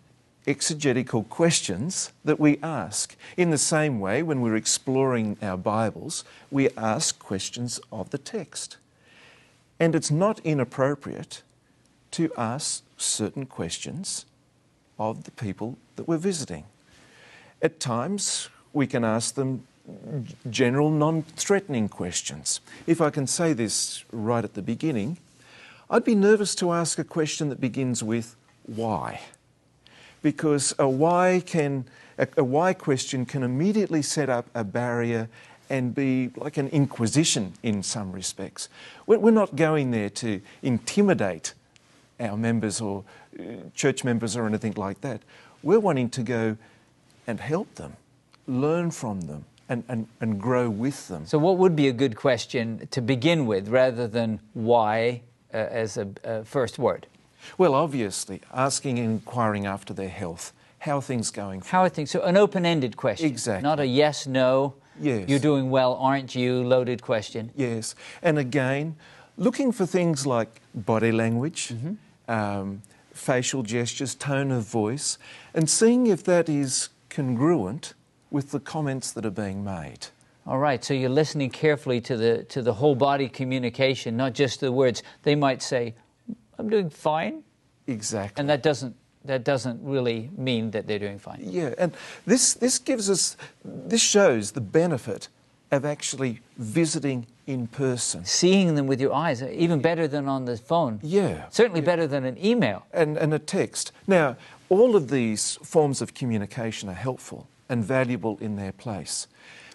exegetical 0.47 1.25
questions 1.25 2.13
that 2.25 2.39
we 2.39 2.59
ask. 2.63 3.17
In 3.37 3.51
the 3.51 3.59
same 3.59 4.01
way, 4.01 4.23
when 4.23 4.41
we're 4.41 4.57
exploring 4.57 5.37
our 5.43 5.57
Bibles, 5.57 6.25
we 6.51 6.69
ask 6.77 7.19
questions 7.19 7.81
of 7.91 8.11
the 8.11 8.19
text. 8.19 8.77
And 9.81 9.95
it's 9.95 10.11
not 10.11 10.41
inappropriate 10.41 11.43
to 12.13 12.31
ask 12.37 12.85
certain 12.97 13.47
questions 13.47 14.27
of 14.99 15.25
the 15.25 15.31
people 15.33 15.77
that 15.97 16.07
we're 16.07 16.19
visiting. 16.19 16.65
At 17.61 17.81
times, 17.81 18.49
we 18.73 18.87
can 18.87 19.05
ask 19.05 19.35
them 19.35 19.67
general, 20.49 20.91
non 20.91 21.23
threatening 21.23 21.89
questions. 21.89 22.61
If 22.87 23.01
I 23.01 23.11
can 23.11 23.27
say 23.27 23.53
this 23.53 24.05
right 24.13 24.45
at 24.45 24.55
the 24.55 24.63
beginning, 24.63 25.19
I'd 25.91 26.05
be 26.05 26.15
nervous 26.15 26.55
to 26.57 26.73
ask 26.73 26.99
a 26.99 27.05
question 27.05 27.49
that 27.51 27.61
begins 27.61 28.03
with 28.03 28.37
why. 28.67 29.21
Because 30.23 30.75
a 30.79 30.89
why 30.89 31.43
can 31.45 31.85
a, 32.19 32.29
a 32.37 32.45
why 32.45 32.73
question 32.73 33.27
can 33.27 33.43
immediately 33.43 34.03
set 34.03 34.29
up 34.29 34.47
a 34.55 34.65
barrier 34.65 35.29
and 35.69 35.95
be 35.95 36.31
like 36.37 36.59
an 36.59 36.69
inquisition 36.69 37.55
in 37.63 37.83
some 37.83 38.13
respects. 38.13 38.69
We're 39.07 39.31
not 39.31 39.57
going 39.57 39.91
there 39.91 40.11
to 40.11 40.41
intimidate 40.63 41.55
our 42.21 42.37
members 42.37 42.81
or 42.81 43.05
uh, 43.39 43.43
church 43.75 44.05
members 44.05 44.37
or 44.37 44.47
anything 44.47 44.75
like 44.75 45.01
that. 45.01 45.23
We're 45.63 45.81
wanting 45.81 46.11
to 46.11 46.23
go 46.23 46.57
and 47.27 47.41
help 47.41 47.75
them, 47.77 47.97
learn 48.47 48.91
from 48.91 49.23
them, 49.23 49.47
and, 49.73 49.85
and, 49.89 50.07
and 50.21 50.41
grow 50.41 50.69
with 50.69 51.09
them. 51.09 51.25
So, 51.27 51.39
what 51.39 51.57
would 51.59 51.75
be 51.75 51.89
a 51.89 51.93
good 51.93 52.15
question 52.15 52.87
to 52.91 53.01
begin 53.01 53.47
with 53.47 53.69
rather 53.69 54.07
than 54.07 54.41
why 54.53 55.23
uh, 55.53 55.57
as 55.57 55.97
a, 55.97 56.45
first 56.45 56.79
word? 56.79 57.07
Well, 57.59 57.75
obviously, 57.75 58.41
asking 58.53 58.99
and 58.99 59.09
inquiring 59.09 59.67
after 59.67 59.95
their 59.95 60.09
health. 60.09 60.53
How 60.81 60.99
are 60.99 61.03
things 61.03 61.31
going? 61.31 61.63
How 61.63 61.83
are 61.83 61.89
things? 61.89 62.11
So, 62.11 62.23
an 62.23 62.37
open 62.37 62.67
ended 62.67 62.97
question. 62.97 63.27
Exactly. 63.27 63.63
Not 63.63 63.81
a 63.81 63.87
yes, 63.87 64.27
no. 64.27 64.75
Yes. 65.01 65.29
You're 65.29 65.39
doing 65.39 65.71
well, 65.71 65.95
aren't 65.95 66.35
you? 66.35 66.63
Loaded 66.63 67.01
question. 67.01 67.51
Yes. 67.57 67.95
And 68.23 68.39
again, 68.39 68.97
looking 69.39 69.73
for 69.73 69.87
things 69.87 70.27
like 70.27 70.61
body 70.75 71.13
language, 71.13 71.69
mm-hmm. 71.69 72.31
um, 72.31 72.83
facial 73.15 73.63
gestures, 73.63 74.15
tone 74.15 74.53
of 74.53 74.65
voice, 74.65 75.17
and 75.55 75.69
seeing 75.69 76.09
if 76.09 76.23
that 76.25 76.49
is 76.49 76.91
congruent 77.09 77.95
with 78.33 78.51
the 78.51 78.61
comments 78.61 79.13
that 79.13 79.27
are 79.27 79.31
being 79.31 79.63
made. 79.63 80.09
All 80.47 80.59
right, 80.59 80.83
so 80.83 80.93
you're 80.95 81.09
listening 81.09 81.51
carefully 81.51 82.01
to 82.01 82.17
the 82.17 82.43
to 82.45 82.63
the 82.63 82.73
whole 82.73 82.97
body 82.97 83.29
communication, 83.29 84.17
not 84.17 84.33
just 84.33 84.61
the 84.61 84.73
words. 84.73 85.03
They 85.23 85.37
might 85.37 85.63
say, 85.63 85.95
"I'm 86.59 86.69
doing 86.69 86.91
fine." 86.91 87.45
Exactly. 87.87 88.41
And 88.41 88.49
that 88.49 88.63
doesn't 88.63 88.97
that 89.25 89.45
doesn't 89.45 89.81
really 89.83 90.31
mean 90.37 90.73
that 90.73 90.89
they're 90.89 90.99
doing 90.99 91.21
fine. 91.21 91.41
Yeah, 91.43 91.75
and 91.79 91.93
this 92.27 92.55
this 92.55 92.79
gives 92.81 93.09
us 93.09 93.37
this 93.65 94.03
shows 94.03 94.53
the 94.53 94.61
benefit 94.61 95.29
of 95.71 95.85
actually 95.85 96.41
visiting 96.59 97.27
in 97.47 97.67
person. 97.67 98.25
Seeing 98.25 98.75
them 98.75 98.87
with 98.87 99.01
your 99.01 99.13
eyes, 99.13 99.43
even 99.43 99.81
better 99.81 100.09
than 100.09 100.29
on 100.29 100.45
the 100.45 100.57
phone. 100.57 101.01
Yeah. 101.03 101.49
Certainly 101.51 101.81
yeah. 101.81 101.87
better 101.87 102.07
than 102.07 102.25
an 102.25 102.45
email. 102.45 102.85
And, 102.93 103.17
and 103.17 103.33
a 103.33 103.39
text. 103.39 103.91
Now, 104.07 104.37
all 104.69 104.95
of 104.95 105.09
these 105.09 105.57
forms 105.63 106.03
of 106.03 106.13
communication 106.13 106.91
are 106.91 106.95
helpful 106.95 107.49
and 107.69 107.85
valuable 107.85 108.39
in 108.41 108.57
their 108.57 108.73
place. 108.73 109.27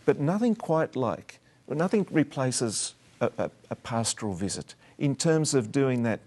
But 0.06 0.20
nothing 0.20 0.56
quite 0.56 0.96
like, 0.96 1.40
nothing 1.68 2.08
replaces 2.12 2.94
a, 3.20 3.32
a, 3.38 3.52
a 3.70 3.76
pastoral 3.76 4.34
visit 4.34 4.76
in 4.98 5.16
terms 5.16 5.54
of 5.54 5.72
doing 5.72 6.04
that, 6.04 6.20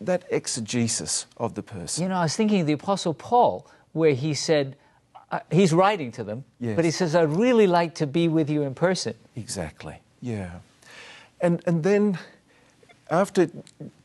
that 0.00 0.24
exegesis 0.30 1.26
of 1.36 1.54
the 1.54 1.62
person. 1.62 2.02
You 2.02 2.08
know, 2.08 2.16
I 2.16 2.22
was 2.22 2.36
thinking 2.36 2.60
of 2.60 2.66
the 2.66 2.72
Apostle 2.72 3.14
Paul, 3.14 3.66
where 3.92 4.14
he 4.14 4.34
said, 4.34 4.76
uh, 5.30 5.40
he's 5.50 5.72
writing 5.72 6.12
to 6.12 6.24
them, 6.24 6.44
yes. 6.60 6.76
but 6.76 6.84
he 6.84 6.90
says, 6.90 7.14
I'd 7.14 7.30
really 7.30 7.66
like 7.66 7.94
to 7.96 8.06
be 8.06 8.28
with 8.28 8.50
you 8.50 8.62
in 8.62 8.74
person. 8.74 9.14
Exactly, 9.36 10.00
yeah. 10.20 10.50
And, 11.40 11.62
and 11.66 11.82
then 11.82 12.18
after 13.10 13.50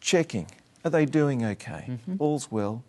checking, 0.02 0.48
are 0.84 0.90
they 0.90 1.06
doing 1.06 1.46
okay? 1.46 1.86
Mm-hmm. 1.88 2.16
All's 2.20 2.52
well 2.52 2.84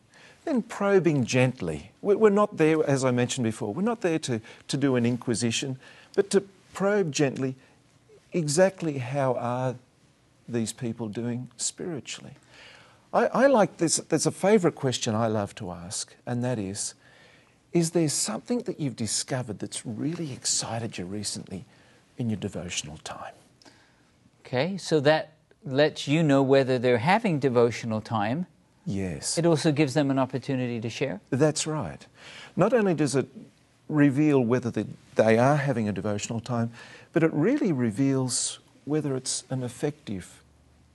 then 0.48 0.62
probing 0.62 1.24
gently. 1.24 1.92
We're 2.00 2.30
not 2.30 2.56
there, 2.56 2.82
as 2.88 3.04
I 3.04 3.10
mentioned 3.10 3.44
before, 3.44 3.74
we're 3.74 3.82
not 3.82 4.00
there 4.00 4.18
to, 4.20 4.40
to 4.68 4.76
do 4.76 4.96
an 4.96 5.04
inquisition, 5.04 5.78
but 6.14 6.30
to 6.30 6.42
probe 6.72 7.12
gently 7.12 7.54
exactly 8.32 8.98
how 8.98 9.34
are 9.34 9.76
these 10.48 10.72
people 10.72 11.08
doing 11.08 11.50
spiritually. 11.58 12.32
I, 13.12 13.26
I 13.26 13.46
like 13.46 13.76
this, 13.76 13.96
there's 13.96 14.26
a 14.26 14.30
favourite 14.30 14.74
question 14.74 15.14
I 15.14 15.26
love 15.26 15.54
to 15.56 15.70
ask, 15.70 16.14
and 16.26 16.42
that 16.44 16.58
is 16.58 16.94
Is 17.74 17.90
there 17.90 18.08
something 18.08 18.60
that 18.60 18.80
you've 18.80 18.96
discovered 18.96 19.58
that's 19.58 19.84
really 19.84 20.32
excited 20.32 20.96
you 20.96 21.04
recently 21.04 21.66
in 22.16 22.30
your 22.30 22.38
devotional 22.38 22.96
time? 23.04 23.34
Okay, 24.46 24.78
so 24.78 25.00
that 25.00 25.34
lets 25.64 26.08
you 26.08 26.22
know 26.22 26.42
whether 26.42 26.78
they're 26.78 26.98
having 26.98 27.38
devotional 27.38 28.00
time 28.00 28.46
Yes. 28.88 29.36
It 29.36 29.44
also 29.44 29.70
gives 29.70 29.92
them 29.92 30.10
an 30.10 30.18
opportunity 30.18 30.80
to 30.80 30.88
share. 30.88 31.20
That's 31.28 31.66
right. 31.66 32.06
Not 32.56 32.72
only 32.72 32.94
does 32.94 33.14
it 33.14 33.28
reveal 33.86 34.40
whether 34.40 34.70
they 34.70 35.38
are 35.38 35.56
having 35.56 35.90
a 35.90 35.92
devotional 35.92 36.40
time, 36.40 36.72
but 37.12 37.22
it 37.22 37.30
really 37.34 37.70
reveals 37.70 38.60
whether 38.86 39.14
it's 39.14 39.44
an 39.50 39.62
effective 39.62 40.42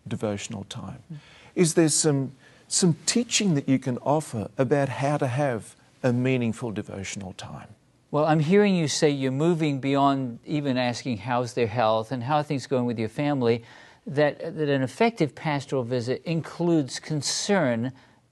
devotional 0.07 0.63
time. 0.65 1.03
Mm. 1.13 1.17
Is 1.53 1.75
there 1.75 1.89
some, 1.89 2.31
some 2.67 2.97
teaching 3.05 3.53
that 3.53 3.69
you 3.69 3.77
can 3.77 3.99
offer 3.99 4.49
about 4.57 4.89
how 4.89 5.17
to 5.17 5.27
have 5.27 5.75
a 6.01 6.11
meaningful 6.11 6.71
devotional 6.71 7.33
time? 7.33 7.67
Well, 8.09 8.25
I'm 8.25 8.39
hearing 8.39 8.75
you 8.75 8.87
say 8.87 9.11
you're 9.11 9.31
moving 9.31 9.79
beyond 9.79 10.39
even 10.45 10.77
asking 10.77 11.17
how's 11.17 11.53
their 11.53 11.67
health 11.67 12.11
and 12.11 12.23
how 12.23 12.37
are 12.37 12.43
things 12.43 12.65
going 12.65 12.85
with 12.85 12.97
your 12.97 13.09
family 13.09 13.63
that, 14.05 14.39
that 14.39 14.69
an 14.69 14.81
effective 14.81 15.33
pastoral 15.35 15.83
visit 15.83 16.21
includes 16.25 16.99
concern 16.99 17.91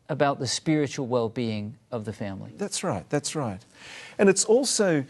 about 0.09 0.39
the 0.39 0.47
spiritual 0.47 1.07
well 1.07 1.29
being 1.29 1.77
of 1.91 2.05
the 2.05 2.13
family. 2.13 2.51
That's 2.57 2.83
right, 2.83 3.09
that's 3.09 3.35
right. 3.35 3.61
And 4.17 4.29
it's 4.29 4.43
also 4.45 5.05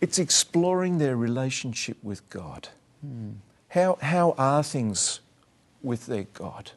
it's 0.00 0.18
exploring 0.18 0.98
their 0.98 1.16
relationship 1.16 1.96
with 2.02 2.28
God. 2.28 2.68
Hmm. 3.00 3.32
How, 3.68 3.98
how 4.02 4.34
are 4.36 4.62
things 4.62 5.20
with 5.82 6.06
their 6.06 6.26
God? 6.34 6.72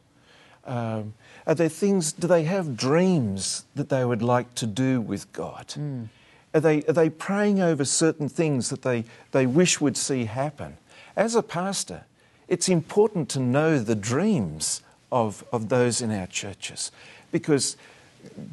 Um, 0.64 1.14
are 1.46 1.54
there 1.54 1.68
things, 1.68 2.12
do 2.12 2.26
they 2.26 2.44
have 2.44 2.76
dreams 2.76 3.64
that 3.74 3.88
they 3.88 4.04
would 4.04 4.22
like 4.22 4.54
to 4.56 4.66
do 4.66 5.00
with 5.00 5.32
God? 5.32 5.68
Mm. 5.68 6.08
Are, 6.54 6.60
they, 6.60 6.82
are 6.84 6.92
they 6.92 7.10
praying 7.10 7.60
over 7.60 7.84
certain 7.84 8.28
things 8.28 8.70
that 8.70 8.82
they, 8.82 9.04
they 9.32 9.46
wish 9.46 9.80
would 9.80 9.96
see 9.96 10.24
happen? 10.24 10.78
As 11.14 11.34
a 11.34 11.42
pastor, 11.42 12.04
it's 12.48 12.68
important 12.68 13.28
to 13.30 13.40
know 13.40 13.78
the 13.78 13.94
dreams 13.94 14.82
of, 15.10 15.44
of 15.52 15.68
those 15.68 16.00
in 16.00 16.10
our 16.10 16.26
churches 16.26 16.92
because 17.32 17.76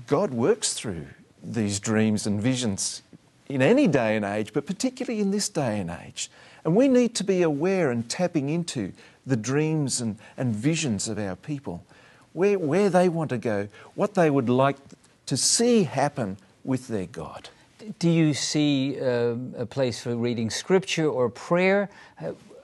God 0.08 0.32
works 0.32 0.74
through 0.74 1.06
these 1.44 1.80
dreams 1.80 2.26
and 2.26 2.42
visions 2.42 3.02
in 3.50 3.62
any 3.62 3.88
day 3.88 4.16
and 4.16 4.26
age, 4.26 4.54
but 4.54 4.66
particularly 4.66 5.20
in 5.20 5.32
this 5.32 5.50
day 5.50 5.80
and 5.80 5.92
age. 6.06 6.32
And 6.64 6.76
we 6.76 6.88
need 6.88 7.14
to 7.16 7.24
be 7.24 7.42
aware 7.42 7.92
and 7.92 8.10
tapping 8.10 8.50
into 8.50 8.94
the 9.26 9.36
dreams 9.36 10.02
and, 10.02 10.18
and 10.38 10.56
visions 10.56 11.08
of 11.08 11.20
our 11.20 11.36
people, 11.36 11.84
where, 12.34 12.58
where 12.58 12.90
they 12.90 13.10
want 13.10 13.30
to 13.30 13.38
go, 13.38 13.68
what 13.96 14.14
they 14.14 14.30
would 14.30 14.50
like 14.50 14.78
to 15.26 15.38
see 15.38 15.84
happen 15.84 16.38
with 16.64 16.88
their 16.88 17.06
God. 17.06 17.50
Do 18.00 18.10
you 18.10 18.34
see 18.34 19.00
uh, 19.00 19.36
a 19.58 19.66
place 19.66 20.02
for 20.02 20.16
reading 20.16 20.50
scripture 20.50 21.08
or 21.08 21.30
prayer? 21.30 21.90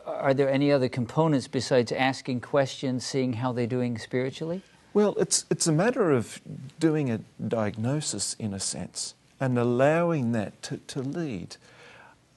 Are 0.09 0.33
there 0.33 0.49
any 0.49 0.71
other 0.71 0.89
components 0.89 1.47
besides 1.47 1.91
asking 1.91 2.41
questions, 2.41 3.05
seeing 3.05 3.33
how 3.33 3.51
they're 3.51 3.67
doing 3.67 3.97
spiritually? 3.97 4.61
Well, 4.93 5.15
it's, 5.19 5.45
it's 5.49 5.67
a 5.67 5.71
matter 5.71 6.11
of 6.11 6.41
doing 6.79 7.11
a 7.11 7.19
diagnosis 7.47 8.35
in 8.39 8.53
a 8.53 8.59
sense 8.59 9.13
and 9.39 9.57
allowing 9.57 10.31
that 10.33 10.61
to, 10.63 10.77
to 10.77 11.01
lead. 11.01 11.57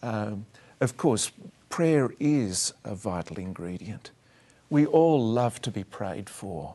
Um, 0.02 0.46
of 0.80 0.96
course, 0.96 1.32
prayer 1.68 2.10
is 2.20 2.74
a 2.84 2.94
vital 2.94 3.38
ingredient. 3.38 4.10
We 4.70 4.86
all 4.86 5.24
love 5.24 5.60
to 5.62 5.70
be 5.70 5.84
prayed 5.84 6.28
for, 6.28 6.74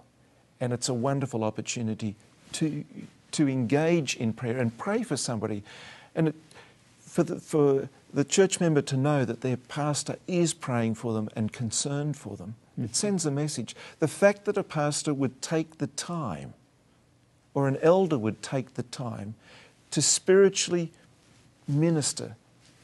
and 0.59 0.73
it's 0.73 0.89
a 0.89 0.93
wonderful 0.93 1.43
opportunity 1.43 2.15
to, 2.53 2.83
to 3.31 3.47
engage 3.47 4.15
in 4.15 4.33
prayer 4.33 4.57
and 4.57 4.75
pray 4.77 5.03
for 5.03 5.17
somebody. 5.17 5.63
And 6.15 6.29
it, 6.29 6.35
for, 7.17 7.23
the, 7.23 7.39
for 7.39 7.89
the 8.13 8.23
church 8.23 8.59
member 8.59 8.79
to 8.83 8.95
know 8.95 9.25
that 9.25 9.41
their 9.41 9.57
pastor 9.57 10.17
is 10.27 10.53
praying 10.53 10.93
for 10.93 11.13
them 11.13 11.29
and 11.35 11.51
concerned 11.51 12.15
for 12.15 12.37
them, 12.37 12.53
mm-hmm. 12.73 12.83
it 12.83 12.95
sends 12.95 13.25
a 13.25 13.31
message. 13.31 13.75
The 13.97 14.07
fact 14.07 14.45
that 14.45 14.55
a 14.55 14.61
pastor 14.61 15.15
would 15.15 15.41
take 15.41 15.79
the 15.79 15.87
time, 15.87 16.53
or 17.55 17.67
an 17.67 17.77
elder 17.81 18.19
would 18.19 18.43
take 18.43 18.75
the 18.75 18.83
time, 18.83 19.33
to 19.89 19.99
spiritually 19.99 20.91
minister 21.67 22.35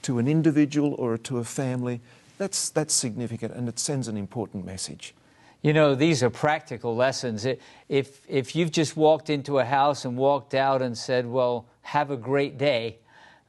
to 0.01 0.17
an 0.17 0.27
individual 0.27 0.95
or 0.95 1.15
to 1.19 1.37
a 1.37 1.43
family, 1.43 2.01
that's, 2.39 2.71
that's 2.71 2.95
significant 2.95 3.53
and 3.53 3.69
it 3.69 3.77
sends 3.77 4.07
an 4.07 4.17
important 4.17 4.65
message. 4.65 5.13
You 5.61 5.73
know, 5.73 5.93
these 5.93 6.23
are 6.23 6.31
practical 6.31 6.95
lessons. 6.95 7.45
If, 7.87 8.21
if 8.27 8.55
you've 8.55 8.71
just 8.71 8.97
walked 8.97 9.29
into 9.29 9.59
a 9.59 9.63
house 9.63 10.05
and 10.05 10.17
walked 10.17 10.55
out 10.55 10.81
and 10.81 10.97
said, 10.97 11.27
Well, 11.27 11.67
have 11.83 12.09
a 12.09 12.17
great 12.17 12.57
day, 12.57 12.97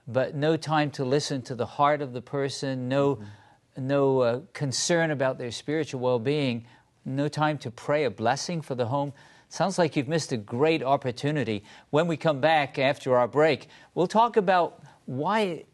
but 0.06 0.34
no 0.34 0.56
time 0.56 0.90
to 0.92 1.04
listen 1.04 1.42
to 1.42 1.54
the 1.54 1.66
heart 1.66 2.02
of 2.02 2.12
the 2.12 2.20
person, 2.20 2.88
no, 2.88 3.16
mm-hmm. 3.16 3.86
no 3.86 4.20
uh, 4.20 4.40
concern 4.52 5.10
about 5.10 5.38
their 5.38 5.50
spiritual 5.50 6.00
well 6.00 6.18
being, 6.18 6.66
no 7.04 7.28
time 7.28 7.58
to 7.58 7.70
pray 7.70 8.04
a 8.04 8.10
blessing 8.10 8.60
for 8.60 8.74
the 8.74 8.86
home, 8.86 9.12
sounds 9.48 9.78
like 9.78 9.96
you've 9.96 10.08
missed 10.08 10.32
a 10.32 10.36
great 10.36 10.82
opportunity. 10.82 11.64
When 11.90 12.06
we 12.06 12.16
come 12.16 12.40
back 12.40 12.78
after 12.78 13.16
our 13.16 13.28
break, 13.28 13.68
we'll 13.94 14.06
talk 14.06 14.36
about 14.36 14.82
why 15.06 15.64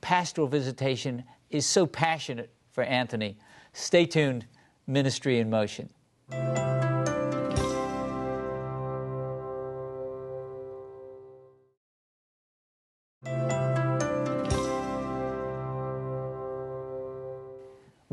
pastoral 0.00 0.46
visitation 0.46 1.24
is 1.50 1.66
so 1.66 1.86
passionate 1.86 2.50
for 2.70 2.84
Anthony. 2.84 3.38
Stay 3.72 4.06
tuned, 4.06 4.46
Ministry 4.86 5.38
in 5.38 5.50
Motion. 5.50 5.90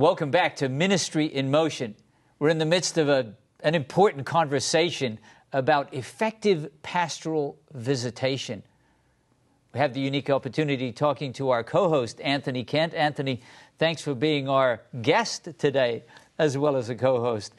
Welcome 0.03 0.31
back 0.31 0.57
to 0.57 0.67
Ministry 0.67 1.27
in 1.27 1.49
Motion. 1.49 1.95
We're 2.37 2.49
in 2.49 2.57
the 2.57 2.65
midst 2.65 2.97
of 2.97 3.07
a, 3.07 3.35
an 3.61 3.73
important 3.73 4.25
conversation 4.25 5.17
about 5.53 5.93
effective 5.93 6.69
pastoral 6.81 7.57
visitation. 7.71 8.63
We 9.73 9.79
have 9.79 9.93
the 9.93 10.01
unique 10.01 10.29
opportunity 10.29 10.91
talking 10.91 11.31
to 11.31 11.51
our 11.51 11.63
co 11.63 11.87
host, 11.87 12.19
Anthony 12.19 12.65
Kent. 12.65 12.93
Anthony, 12.93 13.43
thanks 13.77 14.01
for 14.01 14.13
being 14.13 14.49
our 14.49 14.81
guest 15.01 15.47
today, 15.57 16.03
as 16.37 16.57
well 16.57 16.75
as 16.75 16.89
a 16.89 16.95
co 16.95 17.21
host. 17.21 17.53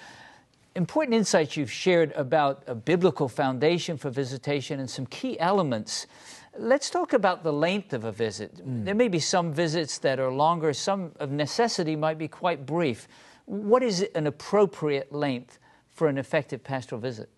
Important 0.75 1.15
insights 1.15 1.57
you've 1.57 1.73
shared 1.73 2.13
about 2.13 2.63
a 2.67 2.75
biblical 2.75 3.27
foundation 3.27 3.97
for 3.97 4.11
visitation 4.11 4.81
and 4.81 4.91
some 4.91 5.07
key 5.07 5.41
elements. 5.41 6.07
Let's 6.57 6.89
talk 6.91 7.13
about 7.13 7.43
the 7.43 7.53
length 7.53 7.93
of 7.93 8.05
a 8.05 8.13
visit. 8.13 8.57
Mm. 8.57 8.85
There 8.85 8.95
may 8.95 9.09
be 9.09 9.19
some 9.19 9.53
visits 9.53 9.99
that 9.99 10.21
are 10.21 10.31
longer, 10.31 10.73
some 10.73 11.13
of 11.19 11.31
necessity 11.31 11.97
might 11.97 12.19
be 12.19 12.29
quite 12.29 12.65
brief. 12.65 13.09
What 13.47 13.83
is 13.83 14.07
an 14.15 14.27
appropriate 14.27 15.13
length 15.13 15.59
for 15.91 16.09
an 16.09 16.19
effective 16.19 16.63
pastoral 16.63 17.01
visit? 17.01 17.29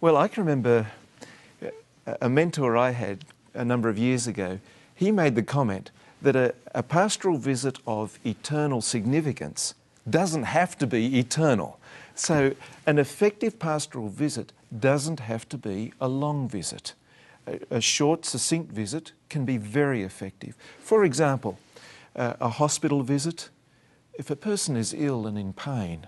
Well, 0.00 0.16
I 0.16 0.28
can 0.28 0.44
remember 0.44 0.86
a 2.20 2.28
mentor 2.28 2.76
I 2.76 2.90
had 2.90 3.24
a 3.54 3.64
number 3.64 3.88
of 3.88 3.98
years 3.98 4.26
ago, 4.26 4.58
he 4.94 5.10
made 5.10 5.34
the 5.34 5.42
comment 5.42 5.90
that 6.22 6.36
a, 6.36 6.54
a 6.74 6.82
pastoral 6.82 7.38
visit 7.38 7.78
of 7.86 8.18
eternal 8.24 8.80
significance 8.80 9.74
doesn't 10.08 10.44
have 10.44 10.76
to 10.78 10.86
be 10.86 11.18
eternal. 11.18 11.78
So, 12.14 12.54
an 12.86 12.98
effective 12.98 13.58
pastoral 13.58 14.08
visit 14.08 14.52
doesn't 14.78 15.20
have 15.20 15.48
to 15.48 15.58
be 15.58 15.92
a 16.00 16.08
long 16.08 16.48
visit. 16.48 16.94
A, 17.46 17.76
a 17.76 17.80
short, 17.80 18.24
succinct 18.24 18.72
visit 18.72 19.12
can 19.28 19.44
be 19.44 19.56
very 19.56 20.02
effective. 20.02 20.56
For 20.80 21.04
example, 21.04 21.58
uh, 22.16 22.34
a 22.40 22.48
hospital 22.48 23.02
visit, 23.02 23.50
if 24.14 24.30
a 24.30 24.36
person 24.36 24.76
is 24.76 24.94
ill 24.94 25.26
and 25.26 25.38
in 25.38 25.52
pain, 25.52 26.06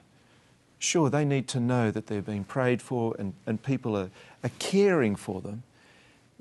sure, 0.79 1.11
they 1.11 1.25
need 1.25 1.49
to 1.49 1.61
know 1.61 1.91
that 1.91 2.07
they're 2.07 2.23
being 2.23 2.45
prayed 2.45 2.81
for 2.81 3.15
and, 3.19 3.35
and 3.47 3.63
people 3.63 3.97
are, 3.97 4.11
are 4.45 4.51
caring 4.59 5.17
for 5.17 5.41
them. 5.41 5.63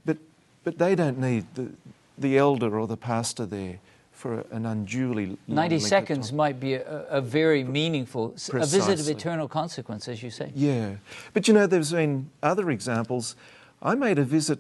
But 0.05 0.17
but 0.65 0.77
they 0.77 0.95
don't 0.95 1.19
need 1.19 1.45
the, 1.53 1.69
the 2.17 2.37
elder 2.37 2.77
or 2.77 2.87
the 2.87 2.97
pastor 2.97 3.45
there 3.45 3.79
for 4.11 4.45
an 4.51 4.65
unduly 4.65 5.37
90 5.47 5.79
seconds 5.79 6.31
might 6.31 6.59
be 6.59 6.73
a, 6.73 7.05
a 7.09 7.21
very 7.21 7.63
meaningful 7.63 8.29
Precisely. 8.29 8.59
a 8.59 8.65
visit 8.65 8.99
of 8.99 9.17
eternal 9.17 9.47
consequence 9.47 10.07
as 10.07 10.23
you 10.23 10.29
say 10.29 10.51
yeah 10.55 10.95
but 11.33 11.47
you 11.47 11.53
know 11.53 11.67
there's 11.67 11.91
been 11.91 12.29
other 12.41 12.71
examples 12.71 13.35
i 13.81 13.93
made 13.93 14.17
a 14.17 14.23
visit 14.23 14.59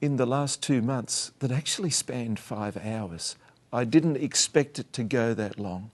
in 0.00 0.16
the 0.16 0.26
last 0.26 0.62
two 0.62 0.82
months 0.82 1.32
that 1.38 1.50
actually 1.50 1.90
spanned 1.90 2.38
five 2.38 2.76
hours 2.76 3.36
i 3.72 3.84
didn't 3.84 4.16
expect 4.16 4.78
it 4.78 4.92
to 4.92 5.02
go 5.02 5.34
that 5.34 5.58
long 5.58 5.90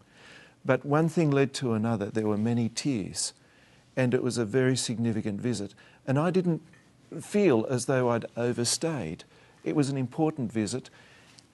but 0.64 0.84
one 0.84 1.08
thing 1.08 1.30
led 1.30 1.52
to 1.52 1.72
another 1.72 2.06
there 2.06 2.26
were 2.26 2.36
many 2.36 2.68
tears 2.68 3.32
and 3.96 4.14
it 4.14 4.22
was 4.22 4.38
a 4.38 4.44
very 4.44 4.76
significant 4.76 5.40
visit 5.40 5.74
and 6.06 6.18
i 6.18 6.30
didn't 6.30 6.62
feel 7.20 7.66
as 7.68 7.86
though 7.86 8.10
I'd 8.10 8.26
overstayed. 8.36 9.24
It 9.64 9.76
was 9.76 9.90
an 9.90 9.96
important 9.96 10.50
visit 10.52 10.90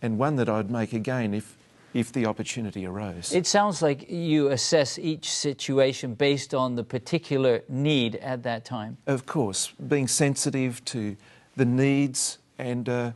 and 0.00 0.18
one 0.18 0.36
that 0.36 0.48
I'd 0.48 0.70
make 0.70 0.92
again 0.92 1.34
if, 1.34 1.56
if 1.92 2.12
the 2.12 2.26
opportunity 2.26 2.86
arose. 2.86 3.32
It 3.34 3.46
sounds 3.46 3.82
like 3.82 4.08
you 4.10 4.48
assess 4.48 4.98
each 4.98 5.30
situation 5.30 6.14
based 6.14 6.54
on 6.54 6.76
the 6.76 6.84
particular 6.84 7.62
need 7.68 8.16
at 8.16 8.42
that 8.44 8.64
time. 8.64 8.96
Of 9.06 9.26
course, 9.26 9.72
being 9.88 10.06
sensitive 10.06 10.84
to 10.86 11.16
the 11.58 11.64
needs 11.64 12.38
and 12.58 12.88
uh, 12.88 13.12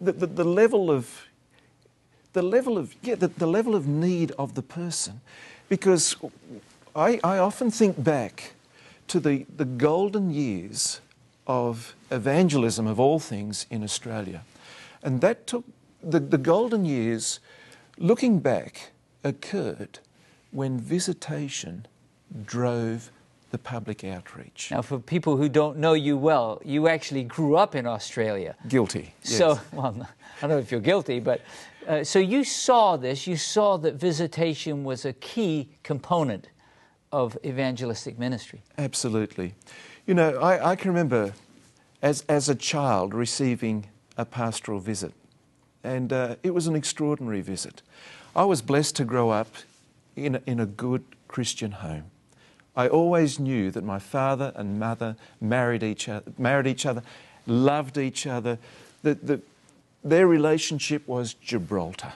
the, 0.00 0.12
the, 0.12 0.26
the, 0.26 0.44
level 0.44 0.90
of 0.90 1.26
the 2.32 2.42
level 2.42 2.76
of 2.76 2.94
yeah 3.02 3.14
the, 3.14 3.28
the 3.28 3.46
level 3.46 3.74
of 3.74 3.86
need 3.86 4.30
of 4.32 4.54
the 4.54 4.62
person, 4.62 5.20
because 5.68 6.16
I, 6.94 7.20
I 7.24 7.38
often 7.38 7.70
think 7.70 8.02
back 8.02 8.52
to 9.08 9.20
the, 9.20 9.46
the 9.56 9.64
golden 9.64 10.30
years 10.30 11.00
of 11.46 11.94
evangelism 12.10 12.86
of 12.86 13.00
all 13.00 13.18
things 13.18 13.66
in 13.70 13.82
Australia. 13.82 14.42
And 15.02 15.20
that 15.20 15.46
took 15.46 15.64
the, 16.02 16.20
the 16.20 16.38
golden 16.38 16.84
years, 16.84 17.40
looking 17.96 18.40
back, 18.40 18.90
occurred 19.24 19.98
when 20.50 20.78
visitation 20.78 21.86
drove 22.44 23.10
the 23.50 23.58
public 23.58 24.04
outreach. 24.04 24.70
Now, 24.70 24.82
for 24.82 24.98
people 24.98 25.36
who 25.36 25.48
don't 25.48 25.78
know 25.78 25.94
you 25.94 26.16
well, 26.16 26.60
you 26.64 26.88
actually 26.88 27.24
grew 27.24 27.56
up 27.56 27.74
in 27.74 27.86
Australia. 27.86 28.56
Guilty. 28.68 29.14
Yes. 29.22 29.38
So, 29.38 29.60
well, 29.72 30.08
I 30.38 30.40
don't 30.42 30.50
know 30.50 30.58
if 30.58 30.70
you're 30.70 30.80
guilty, 30.80 31.20
but 31.20 31.40
uh, 31.86 32.04
so 32.04 32.18
you 32.18 32.44
saw 32.44 32.96
this. 32.96 33.26
You 33.26 33.36
saw 33.36 33.78
that 33.78 33.94
visitation 33.94 34.84
was 34.84 35.04
a 35.04 35.14
key 35.14 35.70
component 35.82 36.48
of 37.10 37.38
evangelistic 37.44 38.18
ministry. 38.18 38.62
Absolutely. 38.76 39.54
You 40.06 40.14
know, 40.14 40.38
I, 40.38 40.72
I 40.72 40.76
can 40.76 40.90
remember 40.90 41.32
as, 42.02 42.24
as 42.28 42.48
a 42.48 42.54
child 42.54 43.14
receiving 43.14 43.86
a 44.16 44.24
pastoral 44.24 44.80
visit, 44.80 45.12
and 45.82 46.12
uh, 46.12 46.36
it 46.42 46.52
was 46.52 46.66
an 46.66 46.76
extraordinary 46.76 47.40
visit. 47.40 47.82
I 48.36 48.44
was 48.44 48.60
blessed 48.60 48.96
to 48.96 49.04
grow 49.04 49.30
up 49.30 49.48
in 50.16 50.34
a, 50.34 50.42
in 50.46 50.60
a 50.60 50.66
good 50.66 51.04
Christian 51.28 51.72
home. 51.72 52.10
I 52.76 52.88
always 52.88 53.38
knew 53.38 53.70
that 53.72 53.82
my 53.82 53.98
father 53.98 54.52
and 54.54 54.78
mother 54.78 55.16
married 55.40 55.82
each 55.82 56.08
other, 56.08 56.32
married 56.38 56.66
each 56.66 56.86
other 56.86 57.02
loved 57.48 57.98
each 57.98 58.26
other. 58.26 58.58
That 59.02 59.26
the, 59.26 59.40
their 60.04 60.26
relationship 60.26 61.06
was 61.08 61.34
Gibraltar. 61.34 62.12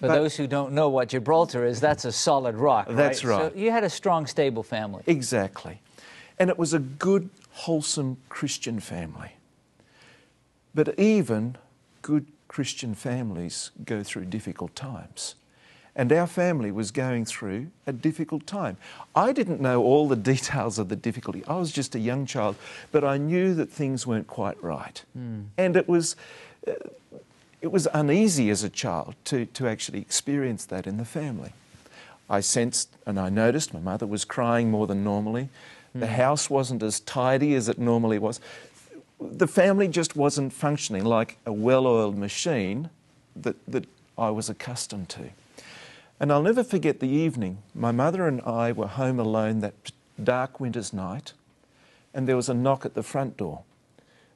For 0.00 0.08
but, 0.08 0.14
those 0.14 0.36
who 0.36 0.46
don't 0.46 0.72
know 0.72 0.88
what 0.88 1.08
Gibraltar 1.08 1.64
is, 1.64 1.80
that's 1.80 2.04
a 2.04 2.12
solid 2.12 2.56
rock. 2.56 2.86
That's 2.88 3.22
right. 3.22 3.42
right. 3.42 3.52
So 3.52 3.58
you 3.58 3.70
had 3.70 3.84
a 3.84 3.90
strong, 3.90 4.26
stable 4.26 4.62
family. 4.62 5.02
Exactly. 5.06 5.80
And 6.38 6.48
it 6.48 6.58
was 6.58 6.72
a 6.72 6.78
good, 6.78 7.28
wholesome 7.50 8.16
Christian 8.30 8.80
family. 8.80 9.32
But 10.74 10.98
even 10.98 11.56
good 12.00 12.26
Christian 12.48 12.94
families 12.94 13.72
go 13.84 14.02
through 14.02 14.24
difficult 14.26 14.74
times. 14.74 15.34
And 16.00 16.10
our 16.14 16.26
family 16.26 16.72
was 16.72 16.90
going 16.92 17.26
through 17.26 17.66
a 17.86 17.92
difficult 17.92 18.46
time. 18.46 18.78
I 19.14 19.34
didn't 19.34 19.60
know 19.60 19.82
all 19.82 20.08
the 20.08 20.16
details 20.32 20.78
of 20.78 20.88
the 20.88 20.96
difficulty. 20.96 21.44
I 21.46 21.56
was 21.56 21.70
just 21.70 21.94
a 21.94 21.98
young 21.98 22.24
child, 22.24 22.56
but 22.90 23.04
I 23.04 23.18
knew 23.18 23.52
that 23.56 23.68
things 23.68 24.06
weren't 24.06 24.26
quite 24.26 24.56
right. 24.64 25.04
Mm. 25.14 25.48
And 25.58 25.76
it 25.76 25.86
was, 25.86 26.16
uh, 26.66 26.72
it 27.60 27.70
was 27.70 27.86
uneasy 27.92 28.48
as 28.48 28.64
a 28.64 28.70
child 28.70 29.14
to, 29.26 29.44
to 29.44 29.68
actually 29.68 30.00
experience 30.00 30.64
that 30.64 30.86
in 30.86 30.96
the 30.96 31.04
family. 31.04 31.52
I 32.30 32.40
sensed 32.40 32.88
and 33.04 33.20
I 33.20 33.28
noticed 33.28 33.74
my 33.74 33.80
mother 33.80 34.06
was 34.06 34.24
crying 34.24 34.70
more 34.70 34.86
than 34.86 35.04
normally. 35.04 35.50
The 35.92 36.06
house 36.06 36.48
wasn't 36.48 36.82
as 36.82 37.00
tidy 37.00 37.54
as 37.54 37.68
it 37.68 37.78
normally 37.78 38.18
was. 38.18 38.40
The 39.20 39.48
family 39.48 39.86
just 39.86 40.16
wasn't 40.16 40.54
functioning 40.54 41.04
like 41.04 41.36
a 41.44 41.52
well 41.52 41.86
oiled 41.86 42.16
machine 42.16 42.88
that, 43.36 43.56
that 43.68 43.84
I 44.16 44.30
was 44.30 44.48
accustomed 44.48 45.10
to. 45.10 45.28
And 46.20 46.30
I'll 46.30 46.42
never 46.42 46.62
forget 46.62 47.00
the 47.00 47.08
evening. 47.08 47.62
My 47.74 47.92
mother 47.92 48.28
and 48.28 48.42
I 48.42 48.72
were 48.72 48.86
home 48.86 49.18
alone 49.18 49.60
that 49.60 49.72
dark 50.22 50.60
winter's 50.60 50.92
night, 50.92 51.32
and 52.12 52.28
there 52.28 52.36
was 52.36 52.50
a 52.50 52.54
knock 52.54 52.84
at 52.84 52.92
the 52.92 53.02
front 53.02 53.38
door. 53.38 53.62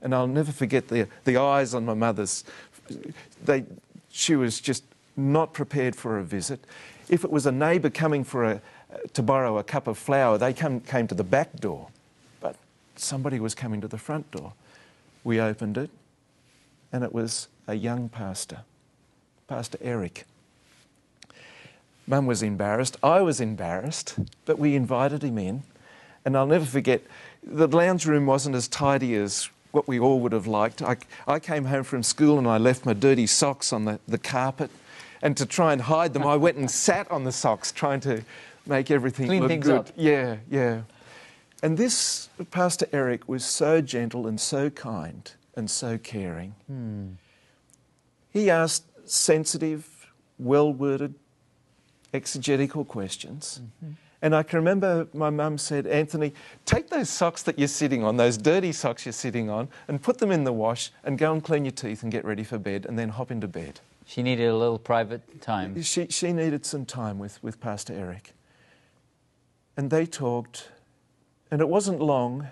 And 0.01 0.15
I'll 0.15 0.27
never 0.27 0.51
forget 0.51 0.89
the, 0.89 1.09
the 1.25 1.37
eyes 1.37 1.75
on 1.75 1.85
my 1.85 1.93
mother's. 1.93 2.45
They, 3.45 3.65
she 4.11 4.35
was 4.35 4.61
just 4.61 4.83
not 5.17 5.53
prepared 5.53 5.95
for 5.95 6.19
a 6.19 6.25
visit. 6.25 6.65
If 7.11 7.23
it 7.23 7.31
was 7.31 7.45
a 7.45 7.53
neighbour 7.53 7.91
coming 7.91 8.25
for 8.25 8.45
a, 8.45 8.61
to 9.13 9.23
borrow 9.23 9.59
a 9.59 9.65
cup 9.65 9.87
of 9.87 9.99
flour, 9.99 10.39
they 10.39 10.55
come, 10.55 10.81
came 10.81 11.07
to 11.09 11.15
the 11.15 11.25
back 11.25 11.57
door. 11.57 11.89
But 12.41 12.57
somebody 12.97 13.41
was 13.41 13.55
coming 13.55 13.83
to 13.83 13.89
the 13.89 13.99
front 13.99 14.31
door. 14.31 14.55
We 15.23 15.39
opened 15.39 15.77
it, 15.77 15.91
and 16.93 17.05
it 17.05 17.13
was 17.13 17.49
a 17.67 17.75
young 17.75 18.09
pastor, 18.09 18.61
Pastor 19.49 19.79
Eric. 19.83 20.25
Mum 22.07 22.27
was 22.27 22.43
embarrassed. 22.43 22.97
I 23.03 23.23
was 23.23 23.41
embarrassed, 23.41 24.19
but 24.45 24.59
we 24.59 24.75
invited 24.77 25.23
him 25.23 25.39
in. 25.39 25.63
And 26.25 26.37
I'll 26.37 26.47
never 26.47 26.65
forget, 26.65 27.03
the 27.43 27.69
lounge 27.69 28.07
room 28.07 28.27
wasn't 28.27 28.57
as 28.57 28.69
tidy 28.69 29.15
as 29.15 29.49
what 29.73 29.89
we 29.89 29.99
all 29.99 30.21
would 30.21 30.33
have 30.33 30.47
liked. 30.47 30.83
I, 30.83 30.97
I 31.27 31.39
came 31.39 31.65
home 31.65 31.83
from 31.83 32.03
school 32.03 32.39
and 32.39 32.47
I 32.47 32.59
left 32.59 32.87
my 32.87 32.93
dirty 32.93 33.27
socks 33.27 33.73
on 33.73 33.85
the, 33.85 34.01
the 34.07 34.19
carpet. 34.19 34.71
And 35.21 35.37
to 35.37 35.47
try 35.47 35.73
and 35.73 35.83
hide 35.83 36.13
them, 36.13 36.27
I 36.27 36.37
went 36.37 36.57
and 36.57 36.71
sat 36.89 37.11
on 37.11 37.25
the 37.25 37.33
socks 37.33 37.73
trying 37.73 38.01
to 38.01 38.23
make 38.67 38.91
everything 38.91 39.27
Clean 39.27 39.41
look 39.41 39.49
things 39.49 39.67
good. 39.67 39.77
up. 39.77 39.89
Yeah, 39.97 40.37
yeah. 40.51 40.83
And 41.63 41.79
this 41.79 42.29
Pastor 42.51 42.87
Eric 42.93 43.29
was 43.29 43.45
so 43.45 43.81
gentle 43.81 44.27
and 44.27 44.39
so 44.39 44.71
kind 44.71 45.31
and 45.57 45.71
so 45.71 45.99
caring. 45.99 46.55
Hmm. 46.67 47.13
He 48.31 48.51
asked 48.51 48.85
sensitive, 49.09 50.11
well 50.39 50.73
worded, 50.73 51.15
exegetical 52.15 52.85
questions. 52.85 53.61
Mm-hmm. 53.63 53.93
And 54.23 54.35
I 54.35 54.43
can 54.43 54.59
remember 54.59 55.07
my 55.13 55.29
mum 55.29 55.59
said, 55.59 55.87
Anthony, 55.87 56.33
take 56.65 56.89
those 56.89 57.11
socks 57.11 57.43
that 57.43 57.59
you're 57.59 57.69
sitting 57.69 58.03
on, 58.03 58.17
those 58.17 58.39
dirty 58.39 58.73
socks 58.73 59.05
you're 59.05 59.13
sitting 59.13 59.51
on, 59.51 59.69
and 59.87 60.03
put 60.03 60.17
them 60.17 60.31
in 60.31 60.45
the 60.45 60.53
wash 60.53 60.91
and 61.05 61.19
go 61.19 61.33
and 61.33 61.45
clean 61.45 61.67
your 61.67 61.73
teeth 61.73 62.03
and 62.03 62.11
get 62.11 62.25
ready 62.25 62.43
for 62.43 62.57
bed 62.57 62.87
and 62.87 62.99
then 62.99 63.11
hop 63.11 63.31
into 63.31 63.47
bed. 63.47 63.81
She 64.07 64.23
needed 64.23 64.49
a 64.49 64.57
little 64.57 64.79
private 64.79 65.43
time. 65.43 65.81
She, 65.83 66.07
she 66.07 66.33
needed 66.33 66.65
some 66.65 66.87
time 66.87 67.19
with, 67.19 67.43
with 67.43 67.61
Pastor 67.61 67.93
Eric. 67.93 68.33
And 69.77 69.91
they 69.91 70.07
talked, 70.07 70.69
and 71.51 71.61
it 71.61 71.69
wasn't 71.69 72.01
long, 72.01 72.49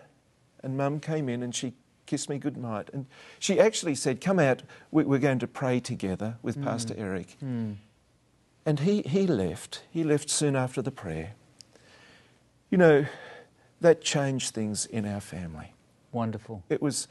and 0.62 0.76
Mum 0.76 1.00
came 1.00 1.30
in 1.30 1.42
and 1.42 1.54
she 1.54 1.72
kissed 2.04 2.28
me 2.28 2.36
goodnight. 2.36 2.90
And 2.92 3.06
she 3.38 3.58
actually 3.58 3.94
said, 3.94 4.20
Come 4.20 4.38
out, 4.38 4.62
we- 4.90 5.04
we're 5.04 5.18
going 5.18 5.38
to 5.38 5.46
pray 5.46 5.80
together 5.80 6.36
with 6.42 6.58
mm. 6.58 6.64
Pastor 6.64 6.94
Eric. 6.98 7.36
Mm. 7.42 7.76
And 8.64 8.80
he, 8.80 9.02
he 9.02 9.26
left. 9.26 9.82
He 9.90 10.04
left 10.04 10.30
soon 10.30 10.54
after 10.56 10.82
the 10.82 10.90
prayer. 10.90 11.34
You 12.70 12.78
know, 12.78 13.06
that 13.80 14.02
changed 14.02 14.54
things 14.54 14.86
in 14.86 15.04
our 15.04 15.20
family. 15.20 15.72
Wonderful. 16.12 16.62
It 16.68 16.80
was, 16.80 17.08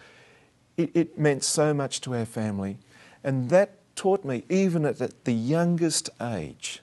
it, 0.77 0.91
it 0.93 1.19
meant 1.19 1.43
so 1.43 1.73
much 1.73 2.01
to 2.01 2.15
our 2.15 2.25
family, 2.25 2.77
and 3.23 3.49
that 3.49 3.77
taught 3.95 4.23
me, 4.23 4.43
even 4.49 4.85
at 4.85 4.97
the- 5.25 5.31
youngest 5.33 6.09
age, 6.21 6.81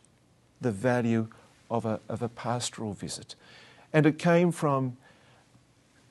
the 0.60 0.70
value 0.70 1.28
of 1.70 1.86
a, 1.86 2.00
of 2.08 2.22
a 2.22 2.28
pastoral 2.28 2.92
visit. 2.92 3.34
And 3.92 4.04
it 4.06 4.18
came 4.18 4.52
from 4.52 4.96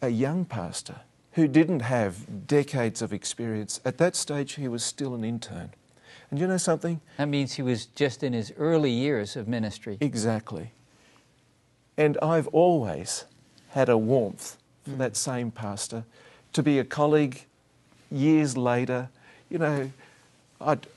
a 0.02 0.10
young 0.10 0.46
pastor 0.46 1.02
who 1.34 1.48
didn't 1.48 1.82
have 1.82 2.48
decades 2.48 3.02
of 3.02 3.14
experience. 3.14 3.80
At 3.86 4.00
that 4.00 4.16
stage, 4.16 4.54
he 4.54 4.68
was 4.68 4.84
still 4.84 5.14
an 5.14 5.24
intern. 5.24 5.70
And 6.30 6.40
you 6.40 6.48
know 6.48 6.58
something? 6.58 7.00
That 7.18 7.30
means 7.30 7.54
he 7.54 7.62
was 7.62 7.86
just 7.86 8.24
in 8.24 8.34
his 8.34 8.52
early 8.58 8.92
years 8.92 9.36
of 9.36 9.48
ministry. 9.48 9.98
Exactly. 10.02 10.72
And 11.98 12.18
I've 12.22 12.48
always 12.48 13.26
had 13.70 13.90
a 13.90 13.98
warmth 13.98 14.58
for 14.84 14.92
hmm. 14.92 14.98
that 14.98 15.16
same 15.16 15.52
pastor. 15.52 16.04
To 16.54 16.64
be 16.64 16.80
a 16.80 16.84
colleague 16.84 17.46
years 18.12 18.58
later, 18.58 19.10
you 19.50 19.58
know, 19.58 19.92
I'd 20.60 20.88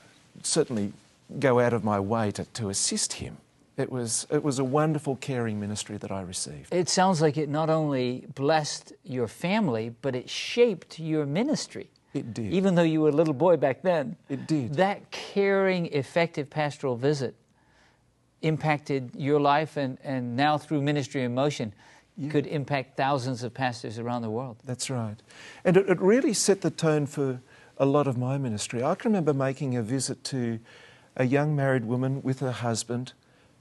certainly 0.43 0.93
go 1.39 1.59
out 1.59 1.73
of 1.73 1.83
my 1.83 1.99
way 1.99 2.31
to, 2.31 2.45
to 2.45 2.69
assist 2.69 3.13
him. 3.13 3.37
It 3.77 3.91
was, 3.91 4.27
it 4.29 4.43
was 4.43 4.59
a 4.59 4.63
wonderful, 4.63 5.15
caring 5.15 5.59
ministry 5.59 5.97
that 5.97 6.11
I 6.11 6.21
received. 6.21 6.73
It 6.73 6.89
sounds 6.89 7.21
like 7.21 7.37
it 7.37 7.49
not 7.49 7.69
only 7.69 8.25
blessed 8.35 8.93
your 9.03 9.27
family, 9.27 9.95
but 10.01 10.15
it 10.15 10.29
shaped 10.29 10.99
your 10.99 11.25
ministry. 11.25 11.89
It 12.13 12.33
did. 12.33 12.53
Even 12.53 12.75
though 12.75 12.81
you 12.83 13.01
were 13.01 13.09
a 13.09 13.13
little 13.13 13.33
boy 13.33 13.57
back 13.57 13.81
then. 13.81 14.17
It 14.29 14.47
did. 14.47 14.75
That 14.75 15.11
caring, 15.11 15.87
effective 15.87 16.49
pastoral 16.49 16.95
visit 16.95 17.35
impacted 18.41 19.11
your 19.15 19.39
life 19.39 19.77
and, 19.77 19.97
and 20.03 20.35
now 20.35 20.57
through 20.57 20.81
Ministry 20.81 21.23
in 21.23 21.33
Motion 21.33 21.73
could 22.29 22.45
impact 22.45 22.97
thousands 22.97 23.41
of 23.41 23.53
pastors 23.53 23.97
around 23.97 24.21
the 24.21 24.29
world. 24.29 24.57
That's 24.63 24.89
right. 24.89 25.15
And 25.63 25.77
it, 25.77 25.89
it 25.89 25.99
really 25.99 26.33
set 26.33 26.61
the 26.61 26.69
tone 26.69 27.07
for 27.07 27.41
a 27.77 27.85
lot 27.85 28.05
of 28.05 28.17
my 28.17 28.37
ministry. 28.37 28.83
I 28.83 28.93
can 28.95 29.11
remember 29.11 29.33
making 29.33 29.75
a 29.75 29.81
visit 29.81 30.23
to 30.25 30.59
a 31.15 31.23
young 31.23 31.55
married 31.55 31.85
woman 31.85 32.21
with 32.21 32.39
her 32.39 32.51
husband. 32.51 33.13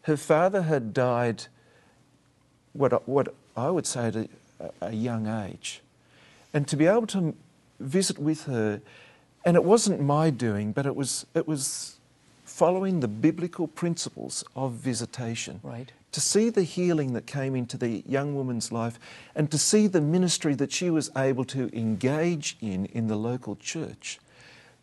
Her 0.03 0.17
father 0.17 0.63
had 0.63 0.93
died, 0.93 1.45
what, 2.75 2.93
I- 2.93 2.97
what 3.07 3.35
I 3.57 3.71
would 3.71 3.87
say, 3.87 4.09
at 4.09 4.17
a, 4.17 4.29
a 4.83 4.93
young 4.93 5.27
age. 5.27 5.81
And 6.53 6.69
to 6.69 6.77
be 6.77 6.87
able 6.87 7.07
to 7.09 7.35
visit 7.81 8.19
with 8.19 8.45
her, 8.45 8.81
and 9.45 9.57
it 9.57 9.65
wasn't 9.65 10.01
my 10.01 10.31
doing, 10.31 10.73
but 10.73 10.87
it 10.87 10.95
was, 10.95 11.27
it 11.35 11.49
was 11.49 11.99
following 12.45 13.01
the 13.01 13.09
biblical 13.09 13.67
principles 13.67 14.45
of 14.55 14.73
visitation 14.73 15.61
Right. 15.63 15.91
to 16.13 16.21
see 16.21 16.51
the 16.51 16.63
healing 16.63 17.15
that 17.15 17.27
came 17.27 17.57
into 17.57 17.79
the 17.79 18.03
young 18.07 18.35
woman's 18.35 18.71
life 18.71 18.99
and 19.35 19.51
to 19.51 19.57
see 19.59 19.87
the 19.87 20.01
ministry 20.01 20.55
that 20.57 20.71
she 20.71 20.91
was 20.91 21.11
able 21.17 21.45
to 21.47 21.71
engage 21.77 22.57
in 22.61 22.87
in 22.87 23.07
the 23.07 23.17
local 23.17 23.57
church, 23.57 24.19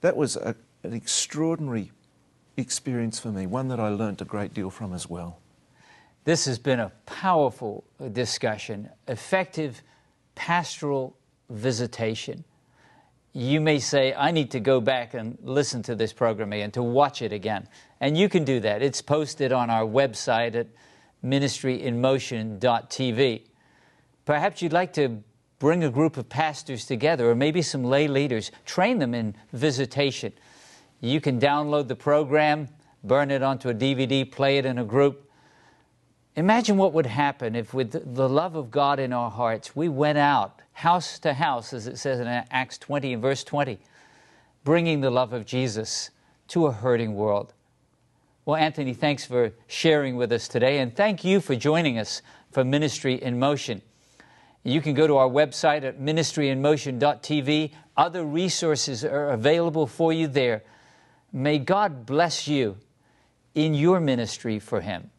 that 0.01 0.17
was 0.17 0.35
a, 0.35 0.55
an 0.83 0.93
extraordinary 0.93 1.91
experience 2.55 3.19
for 3.19 3.29
me, 3.29 3.45
one 3.45 3.67
that 3.67 3.79
I 3.79 3.89
learnt 3.89 4.21
a 4.21 4.25
great 4.25 4.53
deal 4.53 4.69
from 4.71 4.93
as 4.93 5.07
well. 5.09 5.37
This 6.23 6.45
has 6.45 6.57
been 6.59 6.79
a 6.79 6.91
powerful 7.05 7.83
discussion, 8.11 8.89
effective 9.07 9.81
pastoral 10.35 11.15
visitation. 11.49 12.43
You 13.33 13.59
may 13.61 13.79
say, 13.79 14.13
I 14.13 14.31
need 14.31 14.51
to 14.51 14.59
go 14.59 14.81
back 14.81 15.13
and 15.13 15.37
listen 15.41 15.81
to 15.83 15.95
this 15.95 16.11
program 16.13 16.53
again, 16.53 16.71
to 16.71 16.81
watch 16.81 17.21
it 17.21 17.31
again. 17.31 17.67
And 17.99 18.17
you 18.17 18.29
can 18.29 18.43
do 18.43 18.59
that. 18.61 18.81
It's 18.81 19.01
posted 19.01 19.51
on 19.51 19.69
our 19.69 19.83
website 19.83 20.55
at 20.55 20.67
ministryinmotion.tv. 21.23 23.41
Perhaps 24.25 24.61
you'd 24.61 24.73
like 24.73 24.93
to 24.93 25.23
bring 25.59 25.83
a 25.83 25.89
group 25.89 26.17
of 26.17 26.29
pastors 26.29 26.85
together, 26.85 27.29
or 27.29 27.35
maybe 27.35 27.61
some 27.61 27.83
lay 27.83 28.07
leaders, 28.07 28.51
train 28.65 28.99
them 28.99 29.13
in 29.13 29.35
visitation. 29.53 30.33
You 31.01 31.21
can 31.21 31.39
download 31.39 31.87
the 31.87 31.95
program, 31.95 32.69
burn 33.03 33.31
it 33.31 33.43
onto 33.43 33.69
a 33.69 33.73
DVD, 33.73 34.29
play 34.29 34.57
it 34.57 34.65
in 34.65 34.77
a 34.77 34.85
group. 34.85 35.26
Imagine 36.37 36.77
what 36.77 36.93
would 36.93 37.07
happen 37.07 37.55
if, 37.55 37.73
with 37.73 38.13
the 38.13 38.29
love 38.29 38.55
of 38.55 38.69
God 38.69 38.99
in 38.99 39.11
our 39.11 39.31
hearts, 39.31 39.75
we 39.75 39.89
went 39.89 40.19
out 40.19 40.61
house 40.71 41.17
to 41.17 41.33
house, 41.33 41.73
as 41.73 41.87
it 41.87 41.97
says 41.97 42.19
in 42.19 42.27
Acts 42.27 42.77
20 42.77 43.13
and 43.13 43.21
verse 43.23 43.43
20, 43.43 43.79
bringing 44.63 45.01
the 45.01 45.09
love 45.09 45.33
of 45.33 45.47
Jesus 45.47 46.11
to 46.49 46.67
a 46.67 46.71
hurting 46.71 47.15
world. 47.15 47.53
Well, 48.45 48.55
Anthony, 48.55 48.93
thanks 48.93 49.25
for 49.25 49.51
sharing 49.65 50.15
with 50.15 50.31
us 50.31 50.47
today, 50.47 50.77
and 50.77 50.95
thank 50.95 51.23
you 51.23 51.41
for 51.41 51.55
joining 51.55 51.97
us 51.97 52.21
for 52.51 52.63
Ministry 52.63 53.15
in 53.15 53.39
Motion. 53.39 53.81
You 54.63 54.79
can 54.79 54.93
go 54.93 55.07
to 55.07 55.17
our 55.17 55.27
website 55.27 55.83
at 55.83 55.99
ministryinmotion.tv. 55.99 57.71
Other 57.97 58.23
resources 58.23 59.03
are 59.03 59.29
available 59.29 59.87
for 59.87 60.13
you 60.13 60.27
there. 60.27 60.63
May 61.33 61.57
God 61.57 62.05
bless 62.05 62.47
you 62.47 62.77
in 63.55 63.73
your 63.73 63.99
ministry 63.99 64.59
for 64.59 64.81
Him. 64.81 65.09